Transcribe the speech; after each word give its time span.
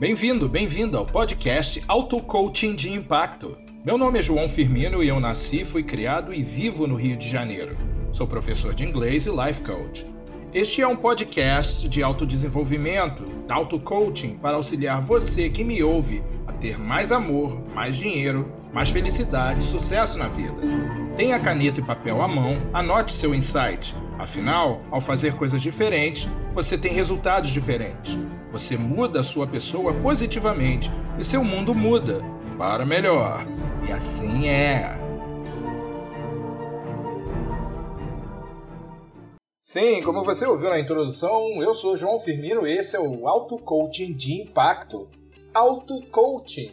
Bem-vindo, 0.00 0.48
bem-vindo 0.48 0.96
ao 0.96 1.04
podcast 1.04 1.84
Auto 1.86 2.22
Coaching 2.22 2.74
de 2.74 2.90
Impacto. 2.90 3.58
Meu 3.84 3.98
nome 3.98 4.18
é 4.18 4.22
João 4.22 4.48
Firmino 4.48 5.04
e 5.04 5.08
eu 5.08 5.20
nasci, 5.20 5.62
fui 5.62 5.82
criado 5.82 6.32
e 6.32 6.42
vivo 6.42 6.86
no 6.86 6.94
Rio 6.94 7.18
de 7.18 7.28
Janeiro. 7.28 7.76
Sou 8.10 8.26
professor 8.26 8.72
de 8.72 8.82
inglês 8.82 9.26
e 9.26 9.30
life 9.30 9.60
coach. 9.60 10.06
Este 10.54 10.80
é 10.80 10.88
um 10.88 10.96
podcast 10.96 11.86
de 11.86 12.02
autodesenvolvimento, 12.02 13.24
auto 13.46 13.78
coaching 13.78 14.38
para 14.38 14.56
auxiliar 14.56 15.02
você 15.02 15.50
que 15.50 15.62
me 15.62 15.82
ouve 15.82 16.22
a 16.46 16.52
ter 16.52 16.78
mais 16.78 17.12
amor, 17.12 17.60
mais 17.74 17.94
dinheiro, 17.94 18.50
mais 18.72 18.88
felicidade 18.88 19.62
e 19.62 19.66
sucesso 19.66 20.16
na 20.16 20.28
vida. 20.28 20.56
Tenha 21.14 21.38
caneta 21.38 21.80
e 21.80 21.84
papel 21.84 22.22
à 22.22 22.26
mão, 22.26 22.56
anote 22.72 23.12
seu 23.12 23.34
insight. 23.34 23.94
Afinal, 24.18 24.80
ao 24.90 25.02
fazer 25.02 25.34
coisas 25.34 25.60
diferentes, 25.60 26.26
você 26.54 26.78
tem 26.78 26.90
resultados 26.90 27.50
diferentes. 27.50 28.16
Você 28.52 28.76
muda 28.76 29.20
a 29.20 29.24
sua 29.24 29.46
pessoa 29.46 29.92
positivamente 29.94 30.90
e 31.18 31.24
seu 31.24 31.44
mundo 31.44 31.74
muda 31.74 32.20
para 32.58 32.84
melhor. 32.84 33.44
E 33.88 33.92
assim 33.92 34.48
é. 34.48 34.98
Sim, 39.62 40.02
como 40.02 40.24
você 40.24 40.44
ouviu 40.44 40.68
na 40.68 40.80
introdução, 40.80 41.62
eu 41.62 41.74
sou 41.74 41.96
João 41.96 42.18
Firmino 42.18 42.66
e 42.66 42.72
esse 42.72 42.96
é 42.96 43.00
o 43.00 43.28
Auto 43.28 43.56
Coaching 43.56 44.12
de 44.12 44.42
Impacto. 44.42 45.08
Auto 45.54 46.02
Coaching. 46.10 46.72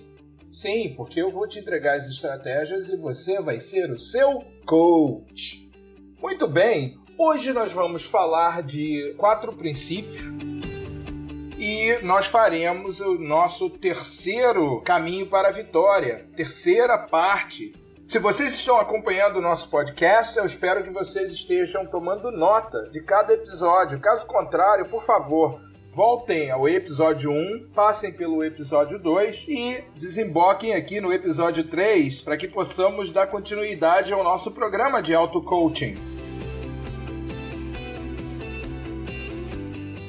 Sim, 0.52 0.96
porque 0.98 1.22
eu 1.22 1.32
vou 1.32 1.48
te 1.48 1.60
entregar 1.60 1.96
as 1.96 2.08
estratégias 2.08 2.90
e 2.90 2.98
você 2.98 3.40
vai 3.40 3.60
ser 3.60 3.92
o 3.92 4.00
seu 4.00 4.44
coach. 4.66 5.70
Muito 6.20 6.48
bem, 6.48 6.98
hoje 7.20 7.54
nós 7.54 7.72
vamos 7.72 8.04
falar 8.04 8.64
de 8.64 9.14
quatro 9.16 9.54
princípios 9.54 10.24
e 11.68 12.02
nós 12.02 12.28
faremos 12.28 13.02
o 13.02 13.16
nosso 13.16 13.70
terceiro 13.70 14.80
caminho 14.84 15.28
para 15.28 15.50
a 15.50 15.52
vitória, 15.52 16.26
terceira 16.34 16.98
parte. 16.98 17.76
Se 18.08 18.20
vocês 18.20 18.54
estão 18.54 18.80
acompanhando 18.80 19.36
o 19.36 19.42
nosso 19.42 19.70
podcast, 19.70 20.38
eu 20.38 20.46
espero 20.46 20.82
que 20.82 20.92
vocês 20.92 21.30
estejam 21.30 21.86
tomando 21.86 22.32
nota 22.32 22.88
de 22.90 23.02
cada 23.02 23.34
episódio. 23.34 24.00
Caso 24.00 24.26
contrário, 24.26 24.86
por 24.86 25.04
favor, 25.04 25.60
voltem 25.94 26.50
ao 26.50 26.70
episódio 26.70 27.32
1, 27.32 27.72
passem 27.76 28.14
pelo 28.14 28.46
episódio 28.46 28.98
2 28.98 29.48
e 29.50 29.84
desemboquem 29.98 30.74
aqui 30.74 31.02
no 31.02 31.12
episódio 31.12 31.66
3 31.66 32.22
para 32.22 32.38
que 32.38 32.48
possamos 32.48 33.12
dar 33.12 33.28
continuidade 33.28 34.14
ao 34.14 34.24
nosso 34.24 34.52
programa 34.52 35.02
de 35.02 35.14
auto-coaching. 35.14 36.27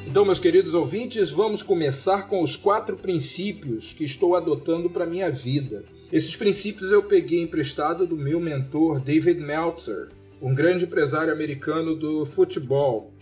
Então, 0.09 0.25
meus 0.25 0.39
queridos 0.39 0.73
ouvintes, 0.73 1.31
vamos 1.31 1.62
começar 1.62 2.28
com 2.28 2.42
os 2.42 2.56
quatro 2.56 2.97
princípios 2.97 3.92
que 3.92 4.05
estou 4.05 4.34
adotando 4.34 4.89
para 4.89 5.05
minha 5.05 5.31
vida. 5.31 5.84
Esses 6.11 6.34
princípios 6.34 6.91
eu 6.91 7.03
peguei 7.03 7.42
emprestado 7.42 8.06
do 8.06 8.17
meu 8.17 8.41
mentor 8.41 9.01
David 9.01 9.39
Meltzer, 9.39 10.09
um 10.41 10.55
grande 10.55 10.86
empresário 10.86 11.31
americano 11.31 11.95
do 11.95 12.25
futebol. 12.25 13.12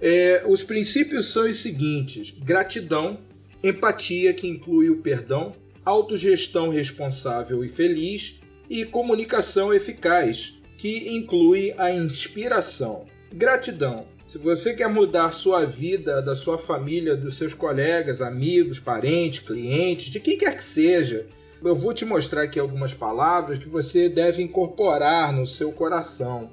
É, 0.00 0.42
os 0.48 0.62
princípios 0.62 1.26
são 1.26 1.44
os 1.44 1.58
seguintes: 1.58 2.30
gratidão, 2.30 3.18
empatia, 3.62 4.32
que 4.32 4.48
inclui 4.48 4.88
o 4.88 5.02
perdão, 5.02 5.52
autogestão 5.84 6.70
responsável 6.70 7.62
e 7.62 7.68
feliz, 7.68 8.40
e 8.70 8.86
comunicação 8.86 9.74
eficaz, 9.74 10.62
que 10.78 11.14
inclui 11.14 11.74
a 11.76 11.94
inspiração. 11.94 13.04
Gratidão 13.30 14.06
se 14.30 14.38
você 14.38 14.74
quer 14.74 14.88
mudar 14.88 15.32
sua 15.32 15.64
vida, 15.64 16.22
da 16.22 16.36
sua 16.36 16.56
família, 16.56 17.16
dos 17.16 17.36
seus 17.36 17.52
colegas, 17.52 18.22
amigos, 18.22 18.78
parentes, 18.78 19.40
clientes, 19.40 20.06
de 20.08 20.20
quem 20.20 20.38
quer 20.38 20.56
que 20.56 20.62
seja, 20.62 21.26
eu 21.60 21.74
vou 21.74 21.92
te 21.92 22.04
mostrar 22.04 22.42
aqui 22.42 22.60
algumas 22.60 22.94
palavras 22.94 23.58
que 23.58 23.68
você 23.68 24.08
deve 24.08 24.40
incorporar 24.40 25.32
no 25.32 25.44
seu 25.44 25.72
coração. 25.72 26.48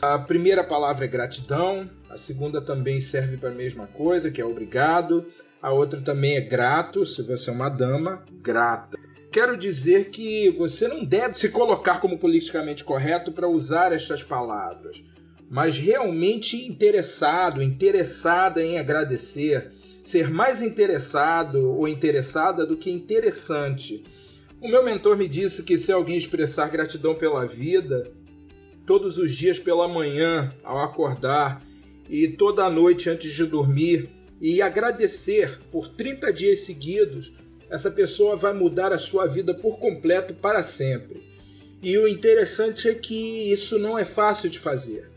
A 0.00 0.20
primeira 0.20 0.62
palavra 0.62 1.04
é 1.04 1.08
gratidão, 1.08 1.90
a 2.08 2.16
segunda 2.16 2.60
também 2.60 3.00
serve 3.00 3.36
para 3.36 3.48
a 3.50 3.54
mesma 3.54 3.88
coisa, 3.88 4.30
que 4.30 4.40
é 4.40 4.44
obrigado. 4.44 5.26
A 5.60 5.72
outra 5.72 6.00
também 6.00 6.36
é 6.36 6.40
grato, 6.40 7.04
se 7.04 7.22
você 7.22 7.50
é 7.50 7.52
uma 7.52 7.68
dama, 7.68 8.24
grata. 8.40 8.96
Quero 9.32 9.56
dizer 9.56 10.10
que 10.10 10.50
você 10.50 10.86
não 10.86 11.04
deve 11.04 11.36
se 11.36 11.48
colocar 11.48 12.00
como 12.00 12.20
politicamente 12.20 12.84
correto 12.84 13.32
para 13.32 13.48
usar 13.48 13.92
estas 13.92 14.22
palavras 14.22 15.02
mas 15.48 15.76
realmente 15.76 16.66
interessado, 16.66 17.62
interessada 17.62 18.62
em 18.62 18.78
agradecer, 18.78 19.70
ser 20.02 20.30
mais 20.30 20.60
interessado 20.60 21.70
ou 21.70 21.86
interessada 21.86 22.66
do 22.66 22.76
que 22.76 22.90
interessante. 22.90 24.04
O 24.60 24.68
meu 24.68 24.82
mentor 24.82 25.16
me 25.16 25.28
disse 25.28 25.62
que 25.62 25.78
se 25.78 25.92
alguém 25.92 26.16
expressar 26.16 26.68
gratidão 26.68 27.14
pela 27.14 27.46
vida, 27.46 28.10
todos 28.84 29.18
os 29.18 29.34
dias 29.34 29.58
pela 29.58 29.88
manhã, 29.88 30.52
ao 30.62 30.80
acordar, 30.80 31.62
e 32.08 32.28
toda 32.28 32.70
noite 32.70 33.10
antes 33.10 33.32
de 33.32 33.44
dormir, 33.44 34.08
e 34.40 34.62
agradecer 34.62 35.58
por 35.72 35.88
30 35.88 36.32
dias 36.32 36.60
seguidos, 36.60 37.32
essa 37.68 37.90
pessoa 37.90 38.36
vai 38.36 38.52
mudar 38.52 38.92
a 38.92 38.98
sua 38.98 39.26
vida 39.26 39.52
por 39.54 39.78
completo 39.78 40.34
para 40.34 40.62
sempre. 40.62 41.22
E 41.82 41.98
o 41.98 42.06
interessante 42.06 42.88
é 42.88 42.94
que 42.94 43.50
isso 43.50 43.78
não 43.78 43.98
é 43.98 44.04
fácil 44.04 44.48
de 44.48 44.58
fazer. 44.58 45.15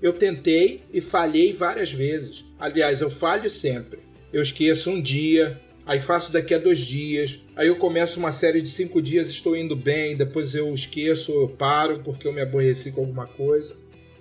Eu 0.00 0.12
tentei 0.12 0.82
e 0.92 1.00
falhei 1.00 1.52
várias 1.52 1.92
vezes. 1.92 2.44
Aliás, 2.58 3.00
eu 3.00 3.10
falho 3.10 3.50
sempre. 3.50 4.00
Eu 4.32 4.42
esqueço 4.42 4.90
um 4.90 5.00
dia, 5.00 5.60
aí 5.84 5.98
faço 5.98 6.32
daqui 6.32 6.54
a 6.54 6.58
dois 6.58 6.80
dias, 6.80 7.40
aí 7.56 7.66
eu 7.66 7.76
começo 7.76 8.20
uma 8.20 8.30
série 8.30 8.60
de 8.60 8.68
cinco 8.68 9.00
dias, 9.00 9.28
estou 9.28 9.56
indo 9.56 9.74
bem, 9.74 10.16
depois 10.16 10.54
eu 10.54 10.72
esqueço, 10.74 11.32
eu 11.32 11.48
paro 11.48 12.00
porque 12.04 12.28
eu 12.28 12.32
me 12.32 12.42
aborreci 12.42 12.92
com 12.92 13.00
alguma 13.00 13.26
coisa. 13.26 13.74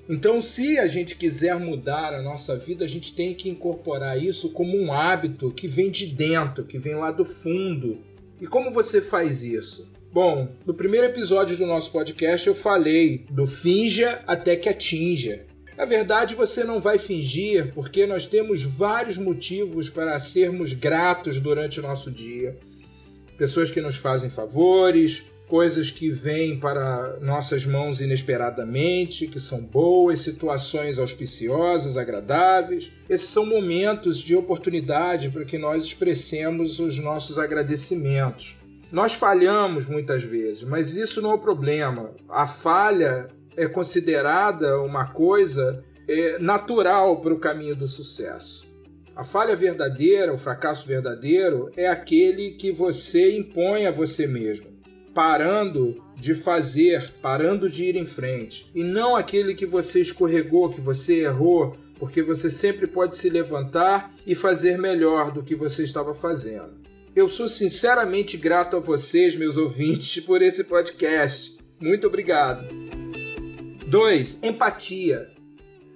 Então, 0.09 0.41
se 0.41 0.79
a 0.79 0.87
gente 0.87 1.17
quiser 1.17 1.59
mudar 1.59 2.13
a 2.13 2.21
nossa 2.21 2.57
vida, 2.57 2.85
a 2.85 2.87
gente 2.87 3.13
tem 3.13 3.35
que 3.35 3.49
incorporar 3.49 4.21
isso 4.21 4.49
como 4.51 4.77
um 4.77 4.93
hábito 4.93 5.51
que 5.51 5.67
vem 5.67 5.91
de 5.91 6.05
dentro, 6.07 6.63
que 6.63 6.79
vem 6.79 6.95
lá 6.95 7.11
do 7.11 7.25
fundo. 7.25 7.99
E 8.39 8.47
como 8.47 8.71
você 8.71 9.01
faz 9.01 9.43
isso? 9.43 9.91
Bom, 10.13 10.47
no 10.65 10.73
primeiro 10.73 11.05
episódio 11.05 11.57
do 11.57 11.65
nosso 11.65 11.91
podcast 11.91 12.47
eu 12.47 12.55
falei 12.55 13.25
do 13.29 13.45
finja 13.45 14.23
até 14.25 14.55
que 14.55 14.69
atinja. 14.69 15.45
Na 15.77 15.85
verdade, 15.85 16.33
você 16.33 16.63
não 16.63 16.81
vai 16.81 16.97
fingir, 16.97 17.71
porque 17.75 18.07
nós 18.07 18.25
temos 18.25 18.63
vários 18.63 19.17
motivos 19.17 19.91
para 19.91 20.19
sermos 20.19 20.73
gratos 20.73 21.39
durante 21.39 21.79
o 21.79 21.83
nosso 21.83 22.09
dia. 22.09 22.57
Pessoas 23.37 23.69
que 23.69 23.79
nos 23.79 23.95
fazem 23.95 24.27
favores, 24.27 25.25
coisas 25.47 25.91
que 25.91 26.09
vêm 26.09 26.59
para 26.59 27.19
nossas 27.21 27.63
mãos 27.63 28.01
inesperadamente, 28.01 29.27
que 29.27 29.39
são 29.39 29.61
boas, 29.61 30.21
situações 30.21 30.97
auspiciosas, 30.97 31.95
agradáveis. 31.95 32.91
Esses 33.07 33.29
são 33.29 33.45
momentos 33.45 34.17
de 34.17 34.35
oportunidade 34.35 35.29
para 35.29 35.45
que 35.45 35.59
nós 35.59 35.83
expressemos 35.83 36.79
os 36.79 36.97
nossos 36.97 37.37
agradecimentos. 37.37 38.55
Nós 38.91 39.13
falhamos 39.13 39.85
muitas 39.85 40.23
vezes, 40.23 40.63
mas 40.63 40.97
isso 40.97 41.21
não 41.21 41.31
é 41.31 41.35
o 41.35 41.39
problema. 41.39 42.11
A 42.27 42.47
falha 42.47 43.29
é 43.57 43.67
considerada 43.67 44.79
uma 44.81 45.07
coisa 45.07 45.83
é, 46.07 46.37
natural 46.39 47.19
para 47.19 47.33
o 47.33 47.39
caminho 47.39 47.75
do 47.75 47.87
sucesso. 47.87 48.65
A 49.15 49.23
falha 49.23 49.55
verdadeira, 49.55 50.31
o 50.31 50.37
fracasso 50.37 50.87
verdadeiro, 50.87 51.71
é 51.75 51.87
aquele 51.87 52.51
que 52.51 52.71
você 52.71 53.35
impõe 53.35 53.87
a 53.87 53.91
você 53.91 54.27
mesmo, 54.27 54.67
parando 55.13 56.01
de 56.15 56.35
fazer, 56.35 57.11
parando 57.19 57.67
de 57.67 57.85
ir 57.85 57.95
em 57.95 58.05
frente, 58.05 58.71
e 58.75 58.83
não 58.83 59.15
aquele 59.15 59.55
que 59.55 59.65
você 59.65 59.99
escorregou, 59.99 60.69
que 60.69 60.79
você 60.79 61.23
errou, 61.23 61.75
porque 61.97 62.21
você 62.21 62.49
sempre 62.49 62.85
pode 62.85 63.15
se 63.15 63.27
levantar 63.27 64.13
e 64.25 64.35
fazer 64.35 64.77
melhor 64.77 65.31
do 65.31 65.41
que 65.41 65.55
você 65.55 65.83
estava 65.83 66.13
fazendo. 66.13 66.77
Eu 67.15 67.27
sou 67.27 67.49
sinceramente 67.49 68.37
grato 68.37 68.77
a 68.77 68.79
vocês, 68.79 69.35
meus 69.35 69.57
ouvintes, 69.57 70.21
por 70.25 70.43
esse 70.43 70.63
podcast. 70.63 71.57
Muito 71.79 72.05
obrigado. 72.05 72.86
2. 73.87 74.43
Empatia. 74.43 75.31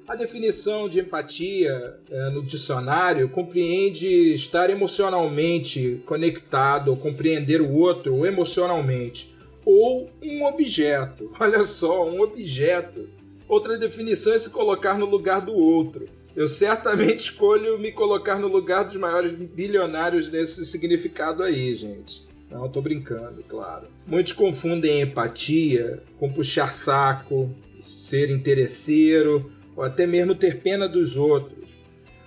A 0.08 0.16
definição 0.16 0.88
de 0.88 1.02
empatia 1.02 2.00
é, 2.10 2.30
no 2.30 2.42
dicionário 2.42 3.28
compreende 3.28 4.34
estar 4.34 4.70
emocionalmente 4.70 6.02
conectado, 6.06 6.88
ou 6.92 6.96
compreender 6.96 7.60
o 7.60 7.70
outro 7.74 8.26
emocionalmente, 8.26 9.36
ou 9.66 10.10
um 10.24 10.46
objeto. 10.46 11.30
Olha 11.38 11.66
só, 11.66 12.10
um 12.10 12.22
objeto. 12.22 13.10
Outra 13.46 13.78
definição 13.78 14.32
é 14.32 14.40
se 14.40 14.50
colocar 14.52 14.98
no 14.98 15.06
lugar 15.06 15.42
do 15.42 15.54
outro. 15.54 16.08
Eu 16.34 16.48
certamente 16.48 17.20
escolho 17.30 17.78
me 17.78 17.92
colocar 17.92 18.40
no 18.40 18.48
lugar 18.48 18.86
dos 18.86 18.96
maiores 18.96 19.34
bilionários 19.34 20.30
nesse 20.30 20.64
significado 20.64 21.44
aí, 21.44 21.76
gente. 21.76 22.32
Não, 22.50 22.68
estou 22.68 22.82
brincando, 22.82 23.44
claro. 23.44 23.88
Muitos 24.08 24.32
confundem 24.32 25.02
empatia 25.02 26.02
com 26.18 26.32
puxar 26.32 26.72
saco, 26.72 27.54
ser 27.82 28.30
interesseiro 28.30 29.52
ou 29.76 29.84
até 29.84 30.06
mesmo 30.06 30.36
ter 30.36 30.62
pena 30.62 30.88
dos 30.88 31.18
outros. 31.18 31.78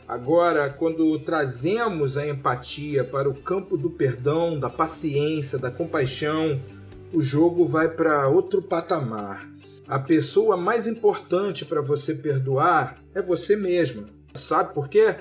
Agora, 0.07 0.69
quando 0.69 1.19
trazemos 1.21 2.17
a 2.17 2.27
empatia 2.27 3.03
para 3.03 3.29
o 3.29 3.35
campo 3.35 3.77
do 3.77 3.91
perdão, 3.91 4.59
da 4.59 4.69
paciência, 4.69 5.59
da 5.59 5.71
compaixão, 5.71 6.61
o 7.13 7.23
jogo 7.23 7.65
vai 7.65 7.89
para 7.89 8.29
outro 8.29 8.61
patamar. 8.61 9.49
A 9.87 9.99
pessoa 9.99 10.57
mais 10.57 10.87
importante 10.87 11.65
para 11.65 11.81
você 11.81 12.15
perdoar 12.15 13.03
é 13.15 13.23
você 13.23 13.57
mesma. 13.57 14.05
Sabe 14.35 14.75
por 14.75 14.89
quê? 14.89 15.15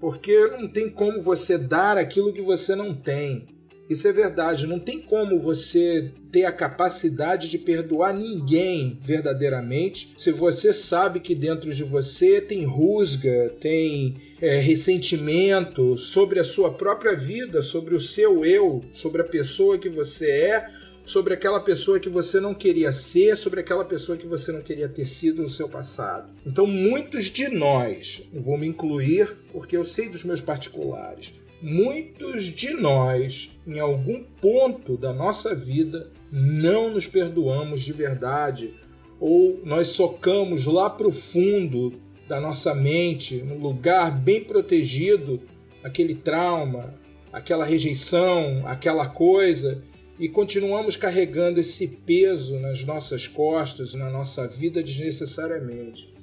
Porque 0.00 0.48
não 0.48 0.68
tem 0.68 0.88
como 0.88 1.22
você 1.22 1.56
dar 1.56 1.96
aquilo 1.96 2.32
que 2.32 2.42
você 2.42 2.74
não 2.74 2.94
tem. 2.94 3.53
Isso 3.88 4.08
é 4.08 4.12
verdade. 4.12 4.66
Não 4.66 4.78
tem 4.78 5.00
como 5.00 5.38
você 5.38 6.10
ter 6.32 6.44
a 6.44 6.52
capacidade 6.52 7.48
de 7.48 7.58
perdoar 7.58 8.14
ninguém 8.14 8.98
verdadeiramente 9.00 10.14
se 10.16 10.30
você 10.30 10.72
sabe 10.72 11.20
que 11.20 11.34
dentro 11.34 11.72
de 11.72 11.84
você 11.84 12.40
tem 12.40 12.64
rusga, 12.64 13.54
tem 13.60 14.16
é, 14.40 14.58
ressentimento 14.58 15.96
sobre 15.98 16.40
a 16.40 16.44
sua 16.44 16.72
própria 16.72 17.14
vida, 17.14 17.62
sobre 17.62 17.94
o 17.94 18.00
seu 18.00 18.44
eu, 18.44 18.82
sobre 18.92 19.20
a 19.20 19.24
pessoa 19.24 19.78
que 19.78 19.88
você 19.88 20.30
é 20.30 20.66
sobre 21.04 21.34
aquela 21.34 21.60
pessoa 21.60 22.00
que 22.00 22.08
você 22.08 22.40
não 22.40 22.54
queria 22.54 22.92
ser, 22.92 23.36
sobre 23.36 23.60
aquela 23.60 23.84
pessoa 23.84 24.16
que 24.16 24.26
você 24.26 24.50
não 24.50 24.62
queria 24.62 24.88
ter 24.88 25.06
sido 25.06 25.42
no 25.42 25.50
seu 25.50 25.68
passado. 25.68 26.30
Então, 26.46 26.66
muitos 26.66 27.26
de 27.26 27.48
nós, 27.48 28.22
vou 28.32 28.56
me 28.56 28.66
incluir 28.66 29.28
porque 29.52 29.76
eu 29.76 29.84
sei 29.84 30.08
dos 30.08 30.24
meus 30.24 30.40
particulares, 30.40 31.34
muitos 31.64 32.44
de 32.44 32.74
nós, 32.74 33.56
em 33.66 33.80
algum 33.80 34.22
ponto 34.22 34.98
da 34.98 35.14
nossa 35.14 35.54
vida, 35.54 36.10
não 36.30 36.90
nos 36.90 37.06
perdoamos 37.06 37.80
de 37.80 37.92
verdade, 37.92 38.74
ou 39.18 39.62
nós 39.64 39.88
socamos 39.88 40.66
lá 40.66 40.90
para 40.90 41.08
o 41.08 41.12
fundo 41.12 41.94
da 42.28 42.38
nossa 42.38 42.74
mente, 42.74 43.36
num 43.36 43.58
lugar 43.58 44.20
bem 44.20 44.44
protegido, 44.44 45.40
aquele 45.82 46.14
trauma, 46.14 46.94
aquela 47.32 47.64
rejeição, 47.64 48.62
aquela 48.66 49.08
coisa, 49.08 49.82
e 50.18 50.28
continuamos 50.28 50.96
carregando 50.96 51.60
esse 51.60 51.88
peso 51.88 52.60
nas 52.60 52.84
nossas 52.84 53.26
costas, 53.26 53.94
na 53.94 54.10
nossa 54.10 54.46
vida 54.46 54.82
desnecessariamente. 54.82 56.14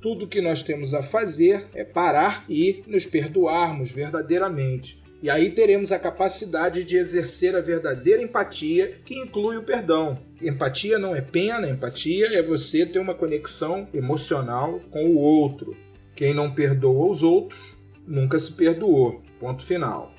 Tudo 0.00 0.28
que 0.28 0.40
nós 0.40 0.62
temos 0.62 0.94
a 0.94 1.02
fazer 1.02 1.66
é 1.74 1.82
parar 1.82 2.44
e 2.48 2.84
nos 2.86 3.04
perdoarmos 3.04 3.90
verdadeiramente. 3.90 5.02
E 5.20 5.28
aí 5.28 5.50
teremos 5.50 5.90
a 5.90 5.98
capacidade 5.98 6.84
de 6.84 6.96
exercer 6.96 7.56
a 7.56 7.60
verdadeira 7.60 8.22
empatia, 8.22 9.00
que 9.04 9.18
inclui 9.18 9.56
o 9.56 9.64
perdão. 9.64 10.16
Empatia 10.40 10.96
não 10.96 11.16
é 11.16 11.20
pena, 11.20 11.68
empatia 11.68 12.28
é 12.28 12.40
você 12.40 12.86
ter 12.86 13.00
uma 13.00 13.14
conexão 13.14 13.88
emocional 13.92 14.80
com 14.92 15.06
o 15.06 15.18
outro. 15.18 15.76
Quem 16.14 16.32
não 16.32 16.54
perdoa 16.54 17.10
os 17.10 17.24
outros 17.24 17.76
nunca 18.06 18.38
se 18.38 18.52
perdoou. 18.52 19.20
Ponto 19.40 19.66
final. 19.66 20.14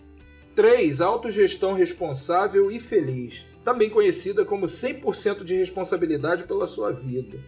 3. 0.54 1.00
Autogestão 1.00 1.72
responsável 1.72 2.70
e 2.70 2.82
feliz, 2.82 3.46
também 3.64 3.90
conhecida 3.90 4.44
como 4.44 4.66
100% 4.66 5.46
de 5.46 5.56
responsabilidade 5.56 6.44
pela 6.44 6.68
sua 6.68 6.92
vida. 6.92 7.40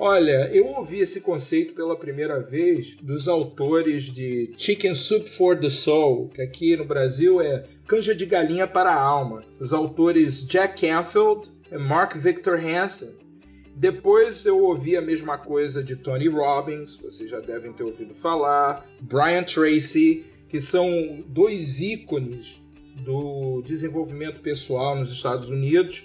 Olha, 0.00 0.48
eu 0.52 0.64
ouvi 0.68 1.00
esse 1.00 1.20
conceito 1.20 1.74
pela 1.74 1.96
primeira 1.96 2.40
vez 2.40 2.94
dos 2.94 3.26
autores 3.26 4.04
de 4.04 4.54
Chicken 4.56 4.94
Soup 4.94 5.28
for 5.28 5.58
the 5.58 5.68
Soul, 5.68 6.28
que 6.28 6.40
aqui 6.40 6.76
no 6.76 6.84
Brasil 6.84 7.40
é 7.40 7.64
Canja 7.84 8.14
de 8.14 8.24
Galinha 8.24 8.68
para 8.68 8.92
a 8.92 9.00
Alma, 9.00 9.42
os 9.58 9.72
autores 9.72 10.46
Jack 10.46 10.86
Canfield 10.86 11.50
e 11.72 11.76
Mark 11.76 12.14
Victor 12.14 12.60
Hansen. 12.60 13.16
Depois 13.74 14.46
eu 14.46 14.62
ouvi 14.62 14.96
a 14.96 15.02
mesma 15.02 15.36
coisa 15.36 15.82
de 15.82 15.96
Tony 15.96 16.28
Robbins, 16.28 16.96
vocês 16.96 17.28
já 17.28 17.40
devem 17.40 17.72
ter 17.72 17.82
ouvido 17.82 18.14
falar, 18.14 18.88
Brian 19.00 19.42
Tracy, 19.42 20.24
que 20.48 20.60
são 20.60 21.24
dois 21.26 21.80
ícones 21.80 22.62
do 23.04 23.62
desenvolvimento 23.62 24.40
pessoal 24.40 24.94
nos 24.94 25.10
Estados 25.10 25.50
Unidos 25.50 26.04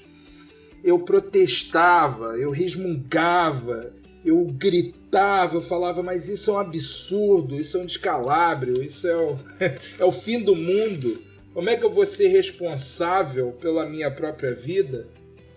eu 0.83 0.99
protestava, 0.99 2.37
eu 2.37 2.51
resmungava, 2.51 3.93
eu 4.25 4.43
gritava, 4.45 5.55
eu 5.55 5.61
falava, 5.61 6.03
mas 6.03 6.27
isso 6.27 6.51
é 6.51 6.53
um 6.53 6.59
absurdo, 6.59 7.59
isso 7.59 7.77
é 7.77 7.79
um 7.79 7.85
descalabro, 7.85 8.83
isso 8.83 9.07
é 9.07 9.15
o, 9.15 9.39
é 9.99 10.05
o 10.05 10.11
fim 10.11 10.39
do 10.39 10.55
mundo. 10.55 11.21
Como 11.53 11.69
é 11.69 11.77
que 11.77 11.85
eu 11.85 11.91
vou 11.91 12.05
ser 12.05 12.27
responsável 12.27 13.51
pela 13.61 13.85
minha 13.85 14.09
própria 14.09 14.53
vida? 14.53 15.07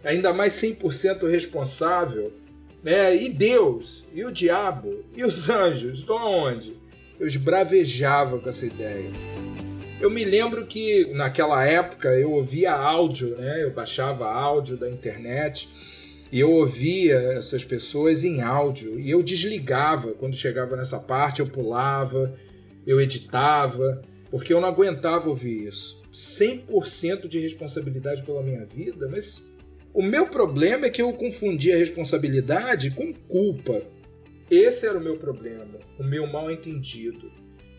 Ainda 0.05 0.33
mais 0.33 0.53
100% 0.55 1.29
responsável? 1.29 2.33
Né? 2.83 3.17
E 3.17 3.31
Deus? 3.31 4.05
E 4.15 4.25
o 4.25 4.31
diabo? 4.31 5.05
E 5.17 5.25
os 5.25 5.49
anjos? 5.49 6.01
Estão 6.01 6.19
aonde? 6.19 6.79
Eu 7.19 7.27
esbravejava 7.27 8.39
com 8.39 8.49
essa 8.49 8.67
ideia. 8.67 9.11
Eu 9.99 10.11
me 10.11 10.25
lembro 10.25 10.67
que 10.67 11.07
naquela 11.15 11.65
época 11.65 12.09
eu 12.11 12.31
ouvia 12.33 12.73
áudio, 12.73 13.35
né? 13.37 13.63
Eu 13.63 13.73
baixava 13.73 14.31
áudio 14.31 14.77
da 14.77 14.91
internet 14.91 15.69
e 16.31 16.39
eu 16.39 16.51
ouvia 16.51 17.17
essas 17.33 17.65
pessoas 17.65 18.23
em 18.23 18.43
áudio 18.43 19.01
e 19.01 19.11
eu 19.11 19.23
desligava 19.23 20.13
quando 20.13 20.37
chegava 20.37 20.77
nessa 20.77 20.99
parte, 21.01 21.41
eu 21.41 21.47
pulava, 21.47 22.35
eu 22.87 23.01
editava, 23.01 24.03
porque 24.31 24.53
eu 24.53 24.61
não 24.61 24.69
aguentava 24.69 25.31
ouvir 25.31 25.67
isso. 25.67 26.03
100% 26.13 27.27
de 27.27 27.39
responsabilidade 27.39 28.23
pela 28.23 28.43
minha 28.43 28.67
vida, 28.67 29.09
mas 29.09 29.51
o 29.95 30.03
meu 30.03 30.27
problema 30.27 30.87
é 30.87 30.91
que 30.91 31.01
eu 31.01 31.11
confundia 31.15 31.77
responsabilidade 31.77 32.91
com 32.91 33.15
culpa. 33.15 33.81
Esse 34.51 34.87
era 34.87 34.99
o 34.99 35.03
meu 35.03 35.17
problema, 35.17 35.79
o 35.99 36.05
meu 36.05 36.27
mal 36.27 36.51
entendido. 36.51 37.33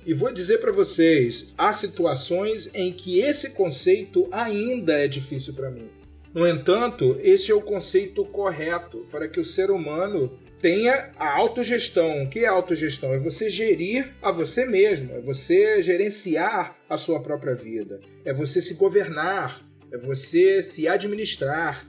E 0.07 0.13
vou 0.13 0.31
dizer 0.31 0.59
para 0.59 0.71
vocês, 0.71 1.53
há 1.57 1.73
situações 1.73 2.69
em 2.73 2.93
que 2.93 3.19
esse 3.19 3.49
conceito 3.49 4.25
ainda 4.31 4.93
é 4.93 5.05
difícil 5.05 5.53
para 5.53 5.69
mim. 5.69 5.89
No 6.33 6.47
entanto, 6.47 7.19
esse 7.21 7.51
é 7.51 7.53
o 7.53 7.59
conceito 7.59 8.23
correto 8.23 9.05
para 9.11 9.27
que 9.27 9.37
o 9.37 9.43
ser 9.43 9.69
humano 9.69 10.31
tenha 10.61 11.11
a 11.17 11.35
autogestão. 11.35 12.23
O 12.23 12.29
que 12.29 12.39
é 12.39 12.47
autogestão? 12.47 13.13
É 13.13 13.19
você 13.19 13.49
gerir 13.49 14.15
a 14.21 14.31
você 14.31 14.65
mesmo, 14.65 15.11
é 15.11 15.19
você 15.19 15.81
gerenciar 15.81 16.77
a 16.89 16.97
sua 16.97 17.21
própria 17.21 17.53
vida, 17.53 17.99
é 18.23 18.33
você 18.33 18.61
se 18.61 18.75
governar, 18.75 19.61
é 19.91 19.97
você 19.97 20.63
se 20.63 20.87
administrar. 20.87 21.85